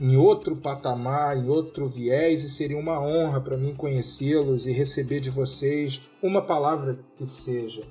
em 0.00 0.16
outro 0.16 0.56
patamar, 0.56 1.36
em 1.36 1.48
outro 1.48 1.88
viés, 1.88 2.42
e 2.42 2.50
seria 2.50 2.76
uma 2.76 3.00
honra 3.00 3.40
para 3.40 3.56
mim 3.56 3.74
conhecê-los 3.74 4.66
e 4.66 4.72
receber 4.72 5.20
de 5.20 5.30
vocês 5.30 6.02
uma 6.22 6.42
palavra 6.42 6.98
que 7.16 7.26
seja. 7.26 7.82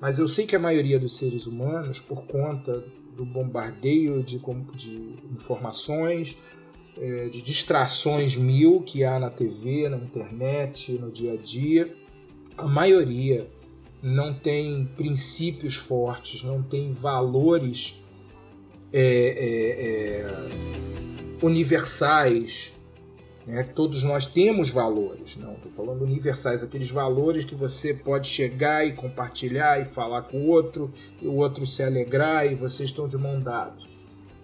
Mas 0.00 0.18
eu 0.18 0.28
sei 0.28 0.46
que 0.46 0.56
a 0.56 0.58
maioria 0.58 0.98
dos 0.98 1.16
seres 1.16 1.46
humanos, 1.46 2.00
por 2.00 2.26
conta 2.26 2.84
do 3.16 3.24
bombardeio 3.24 4.22
de, 4.22 4.38
de 4.74 5.18
informações, 5.32 6.38
é, 6.98 7.28
de 7.28 7.40
distrações 7.40 8.36
mil 8.36 8.82
que 8.82 9.04
há 9.04 9.18
na 9.18 9.30
TV, 9.30 9.88
na 9.88 9.96
internet, 9.96 10.92
no 10.92 11.10
dia 11.10 11.34
a 11.34 11.36
dia, 11.36 11.94
a 12.58 12.66
maioria 12.66 13.50
não 14.02 14.34
tem 14.34 14.84
princípios 14.96 15.76
fortes, 15.76 16.42
não 16.42 16.60
tem 16.60 16.90
valores 16.90 18.02
é, 18.92 19.00
é, 19.00 20.20
é, 20.20 21.46
universais. 21.46 22.72
Né? 23.46 23.62
Todos 23.62 24.02
nós 24.02 24.26
temos 24.26 24.70
valores, 24.70 25.36
não 25.36 25.54
estou 25.54 25.70
falando 25.70 26.02
universais, 26.02 26.62
aqueles 26.62 26.90
valores 26.90 27.44
que 27.44 27.54
você 27.54 27.94
pode 27.94 28.26
chegar 28.26 28.84
e 28.84 28.92
compartilhar 28.92 29.80
e 29.80 29.84
falar 29.84 30.22
com 30.22 30.38
o 30.42 30.48
outro, 30.48 30.90
e 31.20 31.26
o 31.28 31.36
outro 31.36 31.64
se 31.64 31.82
alegrar 31.82 32.50
e 32.50 32.56
vocês 32.56 32.90
estão 32.90 33.06
de 33.06 33.16
mão 33.16 33.40
dadas. 33.40 33.88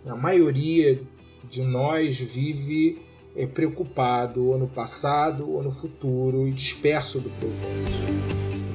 A 0.07 0.15
maioria 0.15 1.01
de 1.49 1.63
nós 1.63 2.19
vive 2.19 3.08
é, 3.39 3.47
preocupado 3.47 4.49
ou 4.49 4.59
no 4.59 4.67
passado 4.67 5.49
ou 5.49 5.63
no 5.63 5.71
futuro 5.71 6.49
e 6.49 6.51
disperso 6.51 7.21
do 7.21 7.31
presente. 7.31 8.03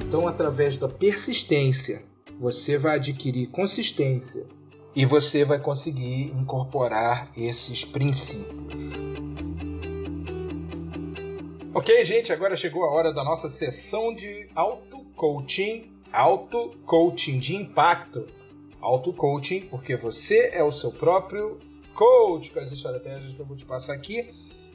Então, 0.06 0.26
através 0.26 0.78
da 0.78 0.88
persistência, 0.88 2.02
você 2.40 2.78
vai 2.78 2.96
adquirir 2.96 3.48
consistência 3.48 4.46
e 4.96 5.04
você 5.04 5.44
vai 5.44 5.58
conseguir 5.58 6.32
incorporar 6.34 7.30
esses 7.36 7.84
princípios. 7.84 8.92
Ok, 11.74 12.02
gente, 12.04 12.32
agora 12.32 12.56
chegou 12.56 12.84
a 12.84 12.90
hora 12.90 13.12
da 13.12 13.22
nossa 13.22 13.50
sessão 13.50 14.14
de 14.14 14.48
auto-coaching, 14.54 15.92
auto-coaching 16.10 17.38
de 17.38 17.56
impacto. 17.56 18.26
Auto-coaching, 18.80 19.62
porque 19.62 19.96
você 19.96 20.50
é 20.54 20.62
o 20.62 20.70
seu 20.70 20.92
próprio 20.92 21.58
coach 21.94 22.50
com 22.50 22.60
as 22.60 22.70
estratégias 22.70 23.32
que 23.32 23.40
eu 23.40 23.46
vou 23.46 23.56
te 23.56 23.64
passar 23.64 23.94
aqui. 23.94 24.28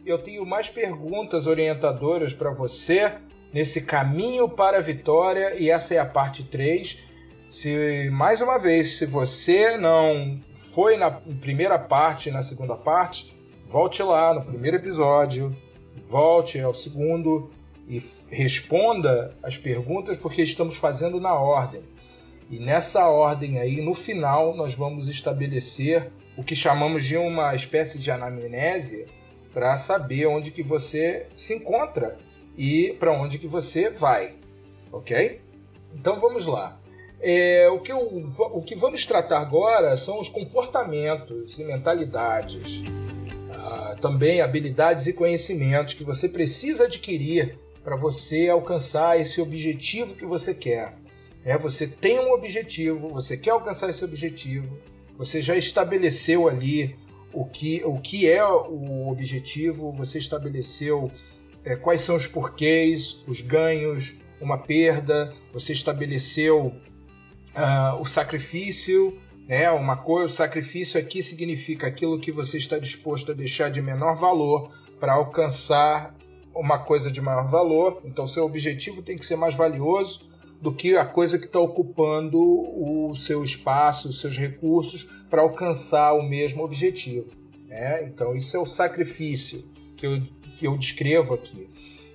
Eu 0.06 0.18
tenho 0.18 0.46
mais 0.46 0.70
perguntas 0.70 1.46
orientadoras 1.46 2.34
para 2.34 2.52
você 2.52 3.14
nesse 3.54 3.82
caminho 3.82 4.48
para 4.50 4.78
a 4.78 4.82
vitória 4.82 5.56
e 5.56 5.70
essa 5.70 5.94
é 5.94 6.00
a 6.00 6.06
parte 6.06 6.44
3. 6.44 6.98
Se 7.48 8.10
mais 8.12 8.42
uma 8.42 8.58
vez, 8.58 8.98
se 8.98 9.06
você 9.06 9.76
não 9.78 10.40
foi 10.52 10.98
na 10.98 11.12
primeira 11.12 11.78
parte 11.78 12.32
na 12.32 12.42
segunda 12.42 12.78
parte, 12.78 13.36
volte 13.66 14.02
lá 14.02 14.34
no 14.34 14.44
primeiro 14.44 14.78
episódio, 14.78 15.56
volte 16.02 16.60
ao 16.60 16.74
segundo 16.74 17.50
e 17.88 18.02
responda 18.30 19.36
as 19.42 19.58
perguntas 19.58 20.16
porque 20.16 20.44
estamos 20.44 20.78
fazendo 20.78 21.20
na 21.20 21.34
ordem. 21.34 21.82
E 22.52 22.60
nessa 22.60 23.08
ordem 23.08 23.60
aí, 23.60 23.82
no 23.82 23.94
final, 23.94 24.56
nós 24.56 24.74
vamos 24.74 25.08
estabelecer 25.08 26.12
o 26.39 26.43
que 26.43 26.56
chamamos 26.56 27.04
de 27.04 27.17
uma 27.17 27.54
espécie 27.54 27.99
de 27.99 28.10
anamnese 28.10 29.08
para 29.54 29.78
saber 29.78 30.25
onde 30.25 30.52
que 30.52 30.63
você 30.63 31.28
se 31.36 31.54
encontra 31.54 32.17
e 32.58 32.95
para 32.97 33.12
onde 33.12 33.38
que 33.38 33.45
você 33.45 33.89
vai, 33.89 34.36
ok? 34.89 35.41
Então 35.93 36.17
vamos 36.17 36.45
lá. 36.45 36.80
É, 37.19 37.67
o, 37.69 37.82
que 37.82 37.91
eu, 37.91 37.99
o 37.99 38.62
que 38.62 38.73
vamos 38.73 39.06
tratar 39.06 39.39
agora 39.39 39.97
são 39.97 40.17
os 40.17 40.30
comportamentos 40.30 41.60
e 41.60 41.65
mentalidades, 41.65 42.84
ah, 43.52 43.97
também 43.99 44.39
habilidades 44.39 45.08
e 45.08 45.13
conhecimentos 45.13 45.93
que 45.93 46.06
você 46.06 46.30
precisa 46.30 46.86
adquirir 46.86 47.60
para 47.84 47.97
você 47.97 48.47
alcançar 48.47 49.19
esse 49.19 49.41
objetivo 49.41 50.15
que 50.15 50.25
você 50.25 50.56
quer. 50.56 50.95
É, 51.43 51.58
você 51.58 51.86
tem 51.86 52.17
um 52.17 52.32
objetivo, 52.32 53.10
você 53.10 53.36
quer 53.36 53.52
alcançar 53.52 53.89
esse 53.89 54.06
objetivo, 54.06 54.78
você 55.20 55.42
já 55.42 55.58
estabeleceu 55.58 56.48
ali 56.48 56.96
o 57.34 57.44
que, 57.44 57.82
o 57.84 58.00
que 58.00 58.26
é 58.32 58.42
o 58.42 59.10
objetivo, 59.10 59.92
você 59.92 60.18
estabeleceu 60.18 61.12
é, 61.66 61.76
quais 61.76 62.00
são 62.00 62.16
os 62.16 62.26
porquês, 62.26 63.26
os 63.28 63.42
ganhos, 63.42 64.22
uma 64.40 64.58
perda, 64.58 65.34
você 65.52 65.74
estabeleceu 65.74 66.68
uh, 66.68 68.00
o 68.00 68.06
sacrifício, 68.06 69.20
né? 69.46 69.70
Uma 69.70 69.98
coisa, 69.98 70.28
o 70.28 70.30
sacrifício 70.30 70.98
aqui 70.98 71.22
significa 71.22 71.88
aquilo 71.88 72.18
que 72.18 72.32
você 72.32 72.58
está 72.58 72.80
disposto 72.80 73.34
a 73.34 73.36
deixar 73.36 73.70
de 73.70 73.82
menor 73.82 74.16
valor 74.16 74.72
para 75.02 75.12
alcançar 75.12 76.16
uma 76.56 76.80
coisa 76.80 77.12
de 77.12 77.20
maior 77.20 77.50
valor. 77.50 78.02
Então, 78.06 78.26
seu 78.26 78.46
objetivo 78.46 79.02
tem 79.02 79.18
que 79.18 79.26
ser 79.26 79.36
mais 79.36 79.54
valioso 79.54 80.29
do 80.62 80.74
que 80.74 80.98
a 80.98 81.06
coisa 81.06 81.38
que 81.38 81.45
está 81.45 81.60
ocupando 81.60 82.39
o 82.39 83.15
seu 83.15 83.43
espaço, 83.43 84.10
os 84.10 84.19
seus 84.19 84.38
recursos 84.38 85.24
para 85.30 85.41
alcançar 85.41 86.13
o 86.13 86.24
mesmo 86.24 86.63
objetivo. 86.63 87.32
Né? 87.67 88.06
Então, 88.06 88.36
isso 88.36 88.58
é 88.58 88.60
o 88.60 88.65
sacrifício 88.65 89.63
que 89.95 90.06
eu 90.06 90.22
que 90.60 90.67
eu 90.67 90.78
descrevo 90.78 91.34
aqui. 91.34 91.69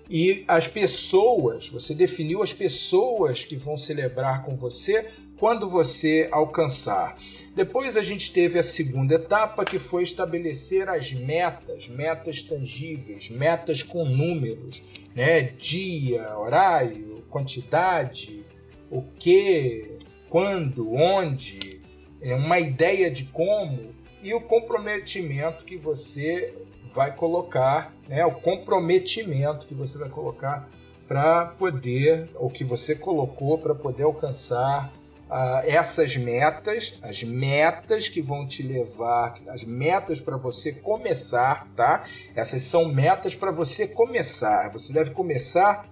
E 0.09 0.45
as 0.47 0.69
pessoas, 0.69 1.69
você 1.71 1.95
definiu 1.95 2.43
as 2.43 2.53
pessoas 2.53 3.43
que 3.43 3.57
vão 3.57 3.75
celebrar 3.75 4.45
com 4.45 4.55
você 4.55 5.07
quando 5.39 5.69
você 5.69 6.29
alcançar. 6.31 7.17
Depois 7.57 7.97
a 7.97 8.03
gente 8.03 8.31
teve 8.31 8.59
a 8.59 8.63
segunda 8.63 9.15
etapa, 9.15 9.65
que 9.65 9.79
foi 9.79 10.03
estabelecer 10.03 10.91
as 10.91 11.13
metas, 11.13 11.89
metas 11.89 12.43
tangíveis, 12.43 13.31
metas 13.31 13.83
com 13.83 14.05
números, 14.05 14.83
né? 15.15 15.41
dia, 15.43 16.37
horário, 16.37 17.14
quantidade, 17.35 18.47
o 18.89 19.03
que, 19.03 19.99
quando, 20.31 20.95
onde, 20.95 21.83
é 22.23 22.33
uma 22.33 22.61
ideia 22.61 23.11
de 23.11 23.25
como 23.25 23.93
e 24.23 24.33
o 24.33 24.41
comprometimento 24.41 25.65
que 25.65 25.77
você 25.77 26.55
vai 26.95 27.13
colocar, 27.13 27.93
né? 28.09 28.25
o 28.25 28.31
comprometimento 28.31 29.67
que 29.67 29.75
você 29.75 29.99
vai 29.99 30.09
colocar 30.09 30.71
para 31.09 31.47
poder, 31.47 32.31
ou 32.37 32.49
que 32.49 32.63
você 32.63 32.95
colocou 32.95 33.59
para 33.59 33.75
poder 33.75 34.05
alcançar 34.05 34.95
uh, 35.29 35.67
essas 35.67 36.17
metas, 36.17 37.01
as 37.03 37.25
metas 37.25 38.09
que 38.09 38.23
vão 38.23 38.47
te 38.47 38.63
levar, 38.63 39.35
as 39.49 39.65
metas 39.65 40.21
para 40.21 40.37
você 40.37 40.73
começar, 40.73 41.69
tá? 41.71 42.05
Essas 42.35 42.63
são 42.63 42.87
metas 42.87 43.35
para 43.35 43.51
você 43.51 43.87
começar. 43.89 44.71
Você 44.73 44.93
deve 44.95 45.11
começar 45.11 45.87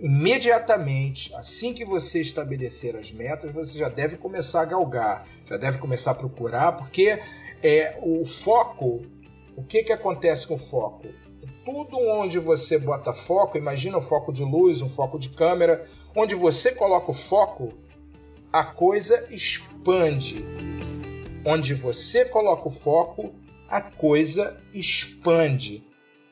imediatamente, 0.00 1.34
assim 1.34 1.74
que 1.74 1.84
você 1.84 2.20
estabelecer 2.20 2.94
as 2.96 3.10
metas, 3.10 3.52
você 3.52 3.78
já 3.78 3.88
deve 3.88 4.16
começar 4.16 4.62
a 4.62 4.64
galgar, 4.64 5.26
já 5.46 5.56
deve 5.56 5.78
começar 5.78 6.12
a 6.12 6.14
procurar, 6.14 6.72
porque 6.72 7.18
é 7.62 7.98
o 8.02 8.24
foco. 8.24 9.02
O 9.56 9.64
que, 9.64 9.82
que 9.82 9.92
acontece 9.92 10.46
com 10.46 10.54
o 10.54 10.58
foco? 10.58 11.08
Tudo 11.64 11.98
onde 11.98 12.38
você 12.38 12.78
bota 12.78 13.12
foco, 13.12 13.58
imagina 13.58 13.98
um 13.98 14.02
foco 14.02 14.32
de 14.32 14.44
luz, 14.44 14.80
um 14.80 14.88
foco 14.88 15.18
de 15.18 15.30
câmera, 15.30 15.84
onde 16.14 16.34
você 16.34 16.72
coloca 16.72 17.10
o 17.10 17.14
foco, 17.14 17.74
a 18.52 18.64
coisa 18.64 19.26
expande. 19.30 20.44
Onde 21.44 21.74
você 21.74 22.24
coloca 22.24 22.68
o 22.68 22.70
foco, 22.70 23.34
a 23.68 23.80
coisa 23.80 24.56
expande. 24.72 25.84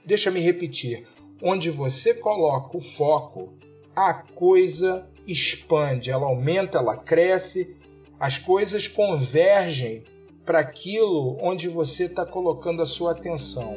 Deixa 0.04 0.30
me 0.30 0.40
repetir. 0.40 1.04
Onde 1.42 1.70
você 1.70 2.14
coloca 2.14 2.76
o 2.76 2.80
foco, 2.80 3.52
a 3.94 4.14
coisa 4.14 5.06
expande, 5.26 6.10
ela 6.10 6.26
aumenta, 6.26 6.78
ela 6.78 6.96
cresce, 6.96 7.76
as 8.18 8.38
coisas 8.38 8.86
convergem 8.86 10.04
para 10.44 10.60
aquilo 10.60 11.36
onde 11.40 11.68
você 11.68 12.04
está 12.04 12.24
colocando 12.24 12.80
a 12.80 12.86
sua 12.86 13.12
atenção. 13.12 13.76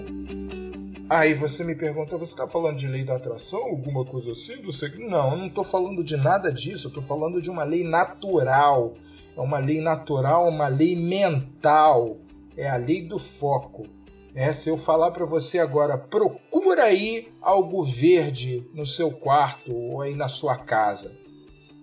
Aí 1.10 1.34
você 1.34 1.64
me 1.64 1.74
pergunta, 1.74 2.20
você 2.20 2.34
está 2.34 2.48
falando 2.48 2.78
de 2.78 2.88
lei 2.88 3.04
da 3.04 3.16
atração, 3.16 3.64
alguma 3.64 4.06
coisa 4.06 4.32
assim? 4.32 4.62
Não, 5.00 5.32
eu 5.32 5.38
não 5.38 5.48
estou 5.48 5.64
falando 5.64 6.04
de 6.04 6.16
nada 6.16 6.54
disso, 6.54 6.86
eu 6.86 6.90
estou 6.90 7.02
falando 7.02 7.42
de 7.42 7.50
uma 7.50 7.64
lei 7.64 7.84
natural. 7.84 8.94
É 9.36 9.42
uma 9.42 9.58
lei 9.58 9.82
natural, 9.82 10.48
uma 10.48 10.68
lei 10.68 10.96
mental. 10.96 12.18
É 12.56 12.70
a 12.70 12.78
lei 12.78 13.02
do 13.02 13.18
foco. 13.18 13.88
É, 14.36 14.54
se 14.54 14.70
eu 14.70 14.78
falar 14.78 15.10
para 15.10 15.26
você 15.26 15.58
agora, 15.58 15.98
procura 15.98 16.49
aí 16.78 17.30
algo 17.42 17.84
verde 17.84 18.70
no 18.74 18.86
seu 18.86 19.10
quarto 19.10 19.74
ou 19.74 20.02
aí 20.02 20.14
na 20.14 20.28
sua 20.28 20.58
casa. 20.58 21.18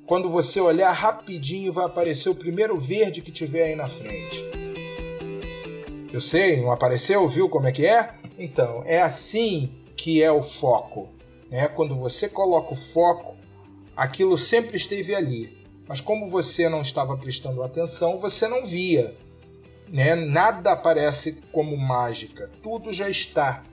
Quando 0.07 0.31
você 0.31 0.61
olhar 0.61 0.93
rapidinho, 0.93 1.73
vai 1.73 1.87
aparecer 1.87 2.29
o 2.29 2.35
primeiro 2.35 2.79
verde 2.79 3.23
que 3.23 3.33
tiver 3.33 3.65
aí 3.65 3.75
na 3.75 3.89
frente. 3.89 4.45
Eu 6.13 6.21
sei, 6.21 6.61
não 6.61 6.71
apareceu? 6.71 7.27
Viu 7.27 7.49
como 7.49 7.67
é 7.67 7.73
que 7.73 7.85
é? 7.85 8.15
Então, 8.39 8.83
é 8.85 9.01
assim 9.01 9.71
que 9.97 10.23
é 10.23 10.31
o 10.31 10.43
foco. 10.43 11.09
Né? 11.51 11.67
Quando 11.69 11.97
você 11.97 12.29
coloca 12.29 12.73
o 12.73 12.77
foco, 12.77 13.35
aquilo 13.97 14.39
sempre 14.39 14.77
esteve 14.77 15.15
ali. 15.15 15.59
Mas 15.89 16.01
como 16.01 16.29
você 16.29 16.69
não 16.69 16.83
estava 16.83 17.17
prestando 17.17 17.63
atenção, 17.63 18.19
você 18.19 18.47
não 18.47 18.65
via. 18.65 19.15
Né? 19.89 20.15
Nada 20.15 20.73
aparece 20.73 21.41
como 21.53 21.77
mágica, 21.77 22.51
tudo 22.63 22.93
já 22.93 23.09
está. 23.09 23.65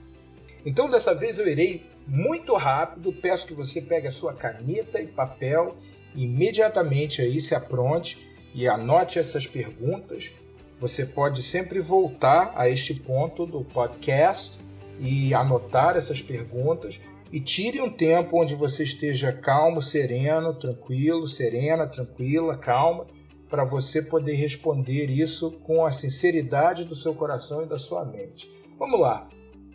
Então, 0.64 0.90
dessa 0.90 1.14
vez 1.14 1.38
eu 1.38 1.48
irei 1.48 1.86
muito 2.06 2.54
rápido. 2.54 3.12
Peço 3.12 3.46
que 3.46 3.54
você 3.54 3.80
pegue 3.80 4.08
a 4.08 4.12
sua 4.12 4.32
caneta 4.32 5.00
e 5.00 5.06
papel 5.06 5.74
imediatamente 6.14 7.20
aí 7.20 7.40
se 7.40 7.54
apronte 7.54 8.26
e 8.54 8.68
anote 8.68 9.18
essas 9.18 9.46
perguntas 9.46 10.40
você 10.78 11.06
pode 11.06 11.42
sempre 11.42 11.80
voltar 11.80 12.52
a 12.54 12.68
este 12.68 12.94
ponto 12.94 13.46
do 13.46 13.64
podcast 13.64 14.60
e 15.00 15.32
anotar 15.32 15.96
essas 15.96 16.20
perguntas 16.20 17.00
e 17.32 17.40
tire 17.40 17.80
um 17.80 17.90
tempo 17.90 18.40
onde 18.40 18.54
você 18.54 18.82
esteja 18.82 19.32
calmo, 19.32 19.80
sereno, 19.80 20.52
tranquilo, 20.52 21.26
serena, 21.26 21.86
tranquila, 21.86 22.56
calma, 22.56 23.06
para 23.48 23.64
você 23.64 24.02
poder 24.02 24.34
responder 24.34 25.08
isso 25.08 25.52
com 25.64 25.86
a 25.86 25.92
sinceridade 25.92 26.84
do 26.84 26.94
seu 26.94 27.14
coração 27.14 27.62
e 27.62 27.66
da 27.66 27.78
sua 27.78 28.04
mente. 28.04 28.48
Vamos 28.78 29.00
lá. 29.00 29.28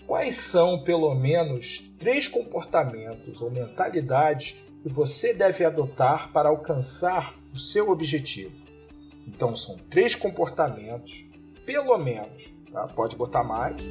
Quais 0.09 0.37
são, 0.37 0.79
pelo 0.79 1.13
menos, 1.13 1.93
três 1.99 2.27
comportamentos 2.27 3.43
ou 3.43 3.51
mentalidades 3.51 4.55
que 4.81 4.89
você 4.89 5.35
deve 5.35 5.63
adotar 5.63 6.31
para 6.33 6.49
alcançar 6.49 7.35
o 7.53 7.57
seu 7.59 7.91
objetivo? 7.91 8.71
Então 9.27 9.55
são 9.55 9.77
três 9.87 10.15
comportamentos, 10.15 11.29
pelo 11.63 11.95
menos, 11.99 12.51
tá? 12.73 12.87
pode 12.87 13.15
botar 13.15 13.43
mais, 13.43 13.87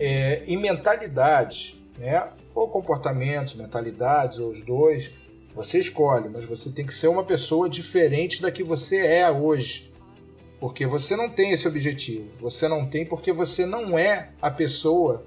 é, 0.00 0.42
e 0.48 0.56
mentalidades, 0.56 1.80
né? 1.96 2.32
ou 2.52 2.68
comportamentos, 2.68 3.54
mentalidades, 3.54 4.40
ou 4.40 4.50
os 4.50 4.62
dois, 4.62 5.12
você 5.54 5.78
escolhe, 5.78 6.28
mas 6.28 6.44
você 6.44 6.72
tem 6.72 6.84
que 6.84 6.92
ser 6.92 7.06
uma 7.06 7.22
pessoa 7.22 7.70
diferente 7.70 8.42
da 8.42 8.50
que 8.50 8.64
você 8.64 8.96
é 9.06 9.30
hoje. 9.30 9.93
Porque 10.64 10.86
você 10.86 11.14
não 11.14 11.28
tem 11.28 11.50
esse 11.50 11.68
objetivo. 11.68 12.26
Você 12.40 12.66
não 12.68 12.88
tem 12.88 13.04
porque 13.04 13.30
você 13.34 13.66
não 13.66 13.98
é 13.98 14.30
a 14.40 14.50
pessoa 14.50 15.26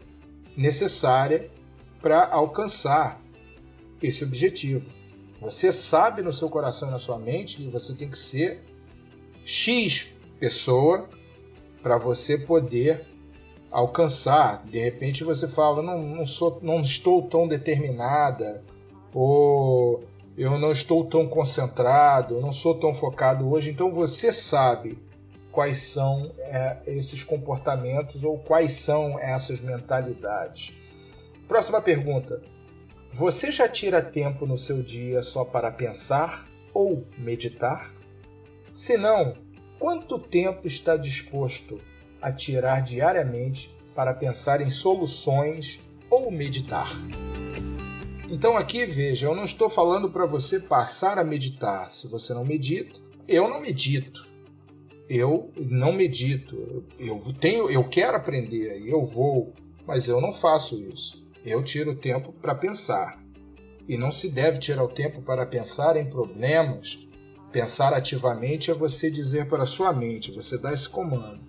necessária 0.58 1.52
para 2.02 2.28
alcançar 2.28 3.22
esse 4.02 4.24
objetivo. 4.24 4.90
Você 5.40 5.72
sabe 5.72 6.24
no 6.24 6.34
seu 6.34 6.50
coração 6.50 6.88
e 6.88 6.92
na 6.92 6.98
sua 6.98 7.20
mente 7.20 7.58
que 7.58 7.68
você 7.68 7.94
tem 7.94 8.10
que 8.10 8.18
ser 8.18 8.64
X 9.46 10.12
pessoa 10.40 11.08
para 11.84 12.00
você 12.00 12.40
poder 12.40 13.06
alcançar. 13.70 14.66
De 14.66 14.80
repente 14.80 15.24
você 15.24 15.48
fala, 15.48 15.84
não, 15.84 16.02
não, 16.02 16.26
sou, 16.26 16.58
não 16.64 16.82
estou 16.82 17.22
tão 17.22 17.48
determinada, 17.48 18.64
ou 19.14 20.04
eu 20.36 20.58
não 20.58 20.72
estou 20.72 21.06
tão 21.06 21.28
concentrado, 21.28 22.42
não 22.42 22.52
sou 22.52 22.74
tão 22.74 22.92
focado 22.92 23.48
hoje. 23.48 23.70
Então 23.70 23.94
você 23.94 24.34
sabe 24.34 25.06
quais 25.58 25.80
são 25.80 26.36
é, 26.38 26.78
esses 26.86 27.24
comportamentos 27.24 28.24
ou 28.24 28.38
quais 28.38 28.74
são 28.74 29.18
essas 29.18 29.60
mentalidades. 29.60 30.72
Próxima 31.48 31.82
pergunta. 31.82 32.44
Você 33.12 33.52
já 33.52 33.68
tira 33.68 34.00
tempo 34.00 34.46
no 34.46 34.56
seu 34.56 34.84
dia 34.84 35.24
só 35.24 35.44
para 35.44 35.72
pensar 35.72 36.48
ou 36.72 37.08
meditar? 37.18 37.92
Se 38.72 39.00
não, 39.00 39.36
quanto 39.80 40.20
tempo 40.20 40.68
está 40.68 40.96
disposto 40.96 41.82
a 42.22 42.32
tirar 42.32 42.84
diariamente 42.84 43.76
para 43.96 44.14
pensar 44.14 44.62
em 44.62 44.70
soluções 44.70 45.90
ou 46.08 46.30
meditar? 46.30 46.92
Então 48.30 48.56
aqui 48.56 48.86
veja, 48.86 49.26
eu 49.26 49.34
não 49.34 49.46
estou 49.46 49.72
falando 49.72 50.08
para 50.08 50.28
você 50.28 50.60
passar 50.60 51.18
a 51.18 51.24
meditar. 51.24 51.92
Se 51.92 52.06
você 52.06 52.32
não 52.32 52.46
medita, 52.46 53.00
eu 53.28 53.50
não 53.50 53.60
medito. 53.60 54.27
Eu 55.10 55.52
não 55.58 55.92
medito. 55.92 56.86
Eu 57.00 57.22
tenho, 57.40 57.70
eu 57.70 57.88
quero 57.88 58.18
aprender, 58.18 58.82
eu 58.86 59.04
vou, 59.04 59.54
mas 59.86 60.08
eu 60.08 60.20
não 60.20 60.34
faço 60.34 60.82
isso. 60.82 61.26
Eu 61.46 61.64
tiro 61.64 61.96
tempo 61.96 62.34
para 62.34 62.54
pensar. 62.54 63.24
E 63.88 63.98
não 63.98 64.12
se 64.12 64.30
deve 64.30 64.60
tirar 64.60 64.84
o 64.84 64.90
tempo 64.90 65.22
para 65.22 65.46
pensar 65.46 65.96
em 65.96 66.10
problemas 66.10 67.08
Pensar 67.52 67.94
ativamente 67.94 68.70
é 68.70 68.74
você 68.74 69.10
dizer 69.10 69.48
para 69.48 69.64
a 69.64 69.68
sua 69.68 69.94
mente, 69.94 70.32
você 70.32 70.58
dá 70.58 70.74
esse 70.74 70.88
comando. 70.88 71.40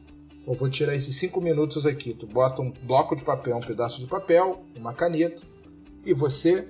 Eu 0.46 0.54
vou 0.54 0.70
tirar 0.70 0.94
esses 0.94 1.16
cinco 1.16 1.40
minutos 1.40 1.84
aqui. 1.84 2.14
Tu 2.14 2.26
bota 2.26 2.62
um 2.62 2.70
bloco 2.70 3.16
de 3.16 3.22
papel, 3.22 3.56
um 3.56 3.60
pedaço 3.60 4.00
de 4.00 4.06
papel, 4.06 4.62
uma 4.76 4.94
caneta 4.94 5.42
e 6.06 6.14
você 6.14 6.68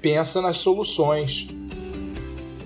pensa 0.00 0.40
nas 0.40 0.56
soluções. 0.56 1.48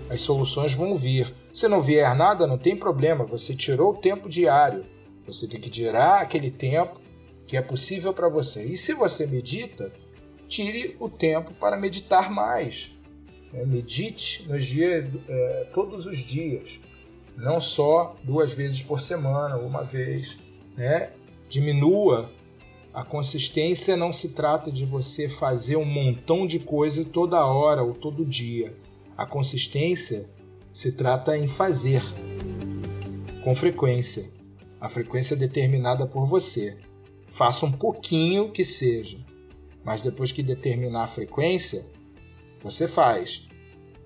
As 0.09 0.21
soluções 0.21 0.73
vão 0.73 0.97
vir. 0.97 1.35
Se 1.57 1.66
não 1.69 1.81
vier 1.81 2.14
nada, 2.14 2.47
não 2.47 2.59
tem 2.59 2.77
problema. 2.77 3.25
Você 3.25 3.57
tirou 3.57 3.92
o 3.92 3.97
tempo 3.97 4.29
diário. 4.29 4.85
Você 5.27 5.49
tem 5.49 5.59
que 5.59 5.71
tirar 5.71 6.21
aquele 6.21 6.51
tempo 6.51 7.01
que 7.47 7.57
é 7.57 7.62
possível 7.62 8.12
para 8.12 8.29
você. 8.29 8.62
E 8.62 8.77
se 8.77 8.92
você 8.92 9.27
medita, 9.27 9.90
tire 10.47 10.95
o 11.01 11.09
tempo 11.09 11.55
para 11.55 11.79
meditar 11.79 12.31
mais. 12.31 13.01
É, 13.55 13.64
medite 13.64 14.47
nos 14.47 14.66
dias, 14.66 15.07
é, 15.27 15.71
todos 15.73 16.07
os 16.07 16.19
dias, 16.19 16.81
não 17.38 17.59
só 17.59 18.14
duas 18.23 18.53
vezes 18.53 18.83
por 18.83 19.01
semana, 19.01 19.57
uma 19.57 19.83
vez. 19.83 20.45
Né? 20.77 21.11
Diminua 21.49 22.31
A 22.92 23.03
consistência 23.03 23.97
não 23.97 24.12
se 24.12 24.35
trata 24.35 24.71
de 24.71 24.85
você 24.85 25.27
fazer 25.27 25.77
um 25.77 25.87
montão 25.87 26.47
de 26.47 26.59
coisa 26.59 27.03
toda 27.03 27.47
hora 27.47 27.83
ou 27.83 27.95
todo 27.95 28.27
dia. 28.27 28.77
A 29.16 29.25
consistência 29.25 30.29
se 30.77 30.93
trata 30.93 31.39
em 31.39 31.49
fazer 31.49 32.03
com 33.43 33.55
frequência. 33.55 34.31
A 34.79 34.91
frequência 34.91 35.33
é 35.33 35.39
determinada 35.39 36.07
por 36.07 36.27
você. 36.27 36.77
Faça 37.29 37.65
um 37.65 37.73
pouquinho 37.73 38.53
que 38.53 38.62
seja, 38.62 39.17
mas 39.83 40.03
depois 40.03 40.33
que 40.33 40.43
determinar 40.43 41.05
a 41.05 41.07
frequência, 41.07 41.87
você 42.62 42.87
faz. 42.87 43.49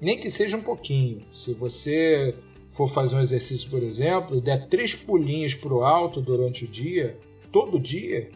Nem 0.00 0.16
que 0.16 0.30
seja 0.30 0.56
um 0.56 0.62
pouquinho. 0.62 1.22
Se 1.32 1.52
você 1.54 2.36
for 2.70 2.88
fazer 2.88 3.16
um 3.16 3.20
exercício, 3.20 3.68
por 3.68 3.82
exemplo, 3.82 4.40
der 4.40 4.68
três 4.68 4.94
pulinhos 4.94 5.54
para 5.54 5.74
o 5.74 5.82
alto 5.82 6.22
durante 6.22 6.66
o 6.66 6.68
dia, 6.68 7.18
todo 7.50 7.80
dia, 7.80 8.30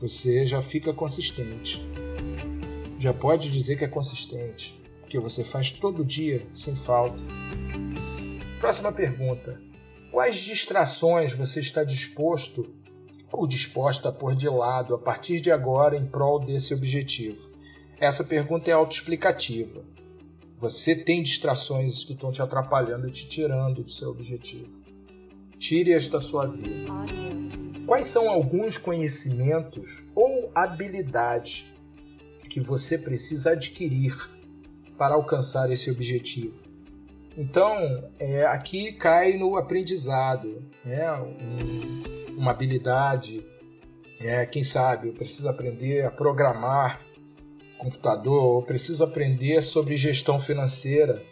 você 0.00 0.46
já 0.46 0.62
fica 0.62 0.94
consistente. 0.94 1.78
Já 2.98 3.12
pode 3.12 3.50
dizer 3.50 3.76
que 3.76 3.84
é 3.84 3.88
consistente, 3.88 4.82
porque 5.14 5.18
você 5.20 5.44
faz 5.44 5.70
todo 5.70 6.04
dia, 6.04 6.44
sem 6.52 6.74
falta. 6.74 7.22
Próxima 8.58 8.90
pergunta: 8.90 9.60
Quais 10.10 10.38
distrações 10.38 11.32
você 11.32 11.60
está 11.60 11.84
disposto 11.84 12.74
ou 13.32 13.46
disposta 13.46 14.08
a 14.08 14.12
pôr 14.12 14.34
de 14.34 14.48
lado 14.48 14.92
a 14.92 14.98
partir 14.98 15.40
de 15.40 15.52
agora 15.52 15.96
em 15.96 16.04
prol 16.04 16.40
desse 16.40 16.74
objetivo? 16.74 17.48
Essa 18.00 18.24
pergunta 18.24 18.68
é 18.68 18.72
autoexplicativa. 18.72 19.84
Você 20.58 20.96
tem 20.96 21.22
distrações 21.22 22.02
que 22.02 22.14
estão 22.14 22.32
te 22.32 22.42
atrapalhando 22.42 23.06
e 23.06 23.12
te 23.12 23.28
tirando 23.28 23.84
do 23.84 23.90
seu 23.90 24.10
objetivo. 24.10 24.82
Tire-as 25.58 26.08
da 26.08 26.20
sua 26.20 26.46
vida. 26.46 26.90
Quais 27.86 28.06
são 28.06 28.28
alguns 28.28 28.78
conhecimentos 28.78 30.02
ou 30.12 30.50
habilidades 30.54 31.72
que 32.48 32.58
você 32.58 32.98
precisa 32.98 33.50
adquirir 33.50 34.33
para 34.96 35.14
alcançar 35.14 35.70
esse 35.70 35.90
objetivo? 35.90 36.54
Então, 37.36 37.76
é, 38.18 38.44
aqui 38.44 38.92
cai 38.92 39.36
no 39.36 39.56
aprendizado, 39.56 40.62
né? 40.84 41.12
Um, 41.12 42.34
uma 42.36 42.52
habilidade. 42.52 43.44
É, 44.20 44.46
quem 44.46 44.62
sabe, 44.62 45.08
eu 45.08 45.14
preciso 45.14 45.48
aprender 45.48 46.04
a 46.04 46.10
programar 46.10 47.00
computador, 47.76 48.60
eu 48.60 48.62
preciso 48.64 49.04
aprender 49.04 49.62
sobre 49.62 49.96
gestão 49.96 50.38
financeira, 50.38 51.22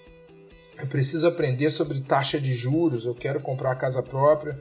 eu 0.79 0.87
preciso 0.87 1.27
aprender 1.27 1.71
sobre 1.71 2.01
taxa 2.01 2.41
de 2.41 2.53
juros, 2.53 3.07
eu 3.07 3.15
quero 3.15 3.41
comprar 3.41 3.71
uma 3.71 3.77
casa 3.77 4.03
própria 4.03 4.59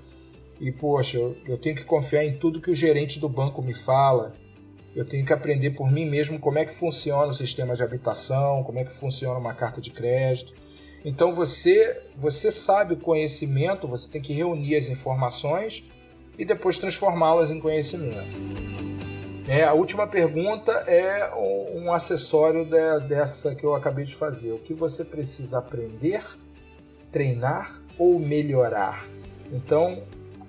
e, 0.60 0.72
poxa, 0.72 1.18
eu, 1.18 1.36
eu 1.46 1.58
tenho 1.58 1.76
que 1.76 1.84
confiar 1.84 2.24
em 2.24 2.38
tudo 2.38 2.62
que 2.62 2.72
o 2.72 2.76
gerente 2.76 3.20
do 3.20 3.28
banco 3.28 3.62
me 3.62 3.74
fala, 3.74 4.34
eu 4.96 5.06
tenho 5.06 5.26
que 5.26 5.34
aprender 5.34 5.72
por 5.72 5.90
mim 5.90 6.06
mesmo 6.06 6.40
como 6.40 6.60
é 6.60 6.66
que 6.66 6.74
funciona 6.74 7.28
o 7.28 7.34
sistema 7.34 7.76
de 7.76 7.84
habitação, 7.84 8.64
como 8.64 8.80
é 8.80 8.84
que 8.84 8.92
funciona 8.92 9.40
uma 9.40 9.54
carta 9.54 9.80
de 9.80 9.92
crédito. 9.92 10.54
Então 11.04 11.34
você, 11.34 12.02
você 12.16 12.52
sabe 12.52 12.94
o 12.94 12.98
conhecimento, 12.98 13.88
você 13.88 14.12
tem 14.12 14.22
que 14.22 14.34
reunir 14.34 14.76
as 14.76 14.88
informações 14.88 15.90
e 16.38 16.46
depois 16.46 16.78
transformá-las 16.78 17.52
em 17.52 17.60
conhecimento. 17.60 18.28
É, 19.48 19.64
a 19.64 19.74
última 19.74 20.06
pergunta 20.06 20.72
é 20.88 21.34
um 21.74 21.92
acessório 21.92 22.64
de, 22.64 23.08
dessa 23.08 23.56
que 23.56 23.64
eu 23.64 23.74
acabei 23.74 24.06
de 24.06 24.16
fazer. 24.16 24.52
O 24.52 24.60
que 24.60 24.74
você 24.74 25.04
precisa 25.04 25.60
aprender, 25.60 26.24
treinar 27.12 27.82
ou 27.98 28.20
melhorar? 28.20 29.06
Então, 29.52 30.04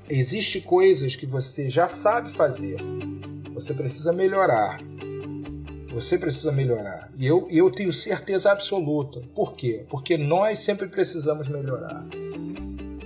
existe 0.09 0.61
coisas 0.61 1.17
que 1.17 1.27
você 1.27 1.69
já 1.69 1.89
sabe 1.89 2.31
fazer. 2.31 2.77
Você 3.63 3.75
precisa 3.75 4.13
melhorar. 4.13 4.81
Você 5.93 6.19
precisa 6.19 6.51
melhorar. 6.51 7.13
E 7.15 7.25
eu, 7.25 7.47
eu 7.49 7.71
tenho 7.71 7.93
certeza 7.93 8.51
absoluta. 8.51 9.23
Por 9.37 9.55
quê? 9.55 9.87
Porque 9.89 10.19
nós 10.19 10.59
sempre 10.59 10.89
precisamos 10.89 11.49
melhorar. 11.49 12.05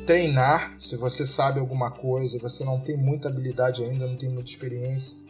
Treinar, 0.07 0.75
se 0.81 0.97
você 0.97 1.27
sabe 1.27 1.61
alguma 1.61 1.91
coisa, 1.91 2.39
você 2.39 2.65
não 2.65 2.81
tem 2.81 2.97
muita 2.97 3.29
habilidade 3.29 3.85
ainda, 3.85 4.07
não 4.07 4.17
tem 4.17 4.31
muita 4.31 4.49
experiência, 4.49 5.27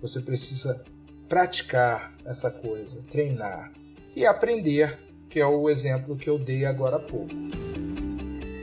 você 0.00 0.22
precisa 0.22 0.82
praticar 1.28 2.14
essa 2.24 2.50
coisa, 2.50 3.02
treinar 3.10 3.70
e 4.16 4.24
aprender, 4.24 4.98
que 5.28 5.40
é 5.40 5.46
o 5.46 5.68
exemplo 5.68 6.16
que 6.16 6.30
eu 6.30 6.38
dei 6.38 6.64
agora 6.64 6.96
há 6.96 7.00
pouco. 7.00 7.34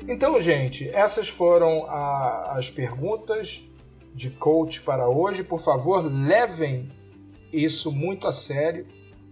Então, 0.08 0.42
gente, 0.42 0.90
essas 0.90 1.30
foram 1.30 1.86
a, 1.86 2.58
as 2.58 2.72
perguntas 2.72 3.70
de 4.18 4.32
coach 4.32 4.82
para 4.82 5.08
hoje. 5.08 5.44
Por 5.44 5.62
favor, 5.62 6.04
levem 6.04 6.90
isso 7.54 7.92
muito 7.92 8.28
a 8.28 8.34
sério. 8.34 8.88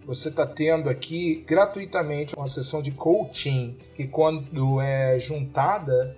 Você 0.05 0.29
está 0.29 0.45
tendo 0.45 0.87
aqui 0.87 1.43
gratuitamente 1.47 2.35
uma 2.37 2.47
sessão 2.47 2.83
de 2.83 2.91
coaching 2.91 3.79
que, 3.95 4.07
quando 4.07 4.79
é 4.79 5.17
juntada, 5.17 6.15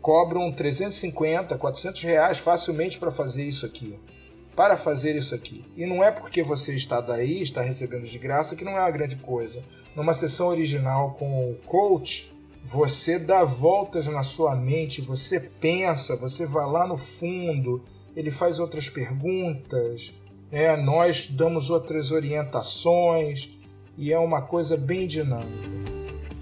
cobram 0.00 0.50
350, 0.50 1.56
400 1.56 2.02
reais 2.02 2.38
facilmente 2.38 2.98
para 2.98 3.12
fazer 3.12 3.44
isso 3.44 3.64
aqui 3.64 3.98
para 4.54 4.76
fazer 4.76 5.16
isso 5.16 5.34
aqui. 5.34 5.64
E 5.74 5.86
não 5.86 6.04
é 6.04 6.10
porque 6.10 6.42
você 6.42 6.74
está 6.74 7.00
daí, 7.00 7.40
está 7.40 7.62
recebendo 7.62 8.04
de 8.04 8.18
graça, 8.18 8.54
que 8.54 8.64
não 8.64 8.76
é 8.76 8.80
uma 8.80 8.90
grande 8.90 9.16
coisa. 9.16 9.62
Numa 9.96 10.12
sessão 10.12 10.48
original 10.48 11.14
com 11.18 11.52
o 11.52 11.54
coach, 11.64 12.31
você 12.64 13.18
dá 13.18 13.44
voltas 13.44 14.06
na 14.06 14.22
sua 14.22 14.54
mente, 14.54 15.00
você 15.00 15.40
pensa, 15.40 16.16
você 16.16 16.46
vai 16.46 16.66
lá 16.66 16.86
no 16.86 16.96
fundo, 16.96 17.82
ele 18.14 18.30
faz 18.30 18.58
outras 18.58 18.88
perguntas, 18.88 20.12
né? 20.50 20.76
nós 20.76 21.26
damos 21.28 21.70
outras 21.70 22.10
orientações 22.10 23.58
e 23.96 24.12
é 24.12 24.18
uma 24.18 24.42
coisa 24.42 24.76
bem 24.76 25.06
dinâmica. 25.06 25.82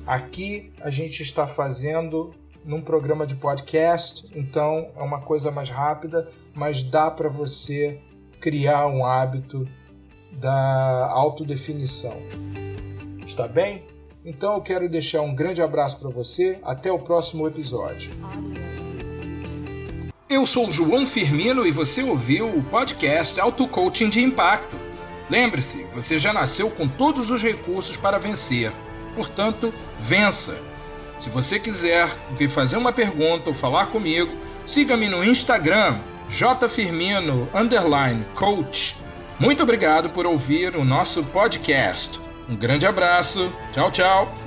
Aqui 0.06 0.72
a 0.80 0.90
gente 0.90 1.22
está 1.22 1.46
fazendo 1.46 2.35
num 2.64 2.83
programa 2.83 3.26
de 3.26 3.37
podcast, 3.37 4.30
então 4.35 4.90
é 4.94 5.02
uma 5.02 5.20
coisa 5.20 5.50
mais 5.50 5.70
rápida, 5.70 6.28
mas 6.54 6.83
dá 6.83 7.11
para 7.11 7.28
você 7.28 7.98
criar 8.40 8.87
um 8.87 9.04
hábito 9.04 9.66
da 10.33 11.11
autodefinição. 11.11 12.16
Está 13.24 13.46
bem? 13.46 13.89
Então 14.24 14.54
eu 14.54 14.61
quero 14.61 14.88
deixar 14.88 15.22
um 15.22 15.35
grande 15.35 15.62
abraço 15.62 15.98
para 15.98 16.11
você. 16.11 16.59
Até 16.62 16.92
o 16.92 16.98
próximo 16.98 17.46
episódio. 17.46 18.12
Eu 20.28 20.46
sou 20.46 20.70
João 20.70 21.06
Firmino 21.06 21.66
e 21.66 21.72
você 21.72 22.02
ouviu 22.02 22.48
o 22.48 22.62
podcast 22.62 23.40
Auto 23.40 23.66
Coaching 23.66 24.09
de 24.09 24.22
Impacto. 24.22 24.76
Lembre-se, 25.28 25.87
você 25.94 26.18
já 26.18 26.33
nasceu 26.33 26.70
com 26.70 26.87
todos 26.87 27.30
os 27.30 27.42
recursos 27.42 27.96
para 27.96 28.18
vencer. 28.18 28.72
Portanto, 29.14 29.72
vença. 29.98 30.61
Se 31.18 31.30
você 31.30 31.59
quiser 31.59 32.09
vir 32.37 32.48
fazer 32.48 32.76
uma 32.76 32.92
pergunta 32.92 33.48
ou 33.48 33.54
falar 33.54 33.87
comigo, 33.87 34.33
siga-me 34.66 35.09
no 35.09 35.24
Instagram, 35.24 35.98
jfirmino, 36.28 37.48
coach. 38.35 38.96
Muito 39.38 39.62
obrigado 39.62 40.11
por 40.11 40.26
ouvir 40.26 40.76
o 40.76 40.85
nosso 40.85 41.24
podcast. 41.24 42.20
Um 42.50 42.56
grande 42.56 42.84
abraço. 42.84 43.52
Tchau, 43.72 43.90
tchau. 43.92 44.39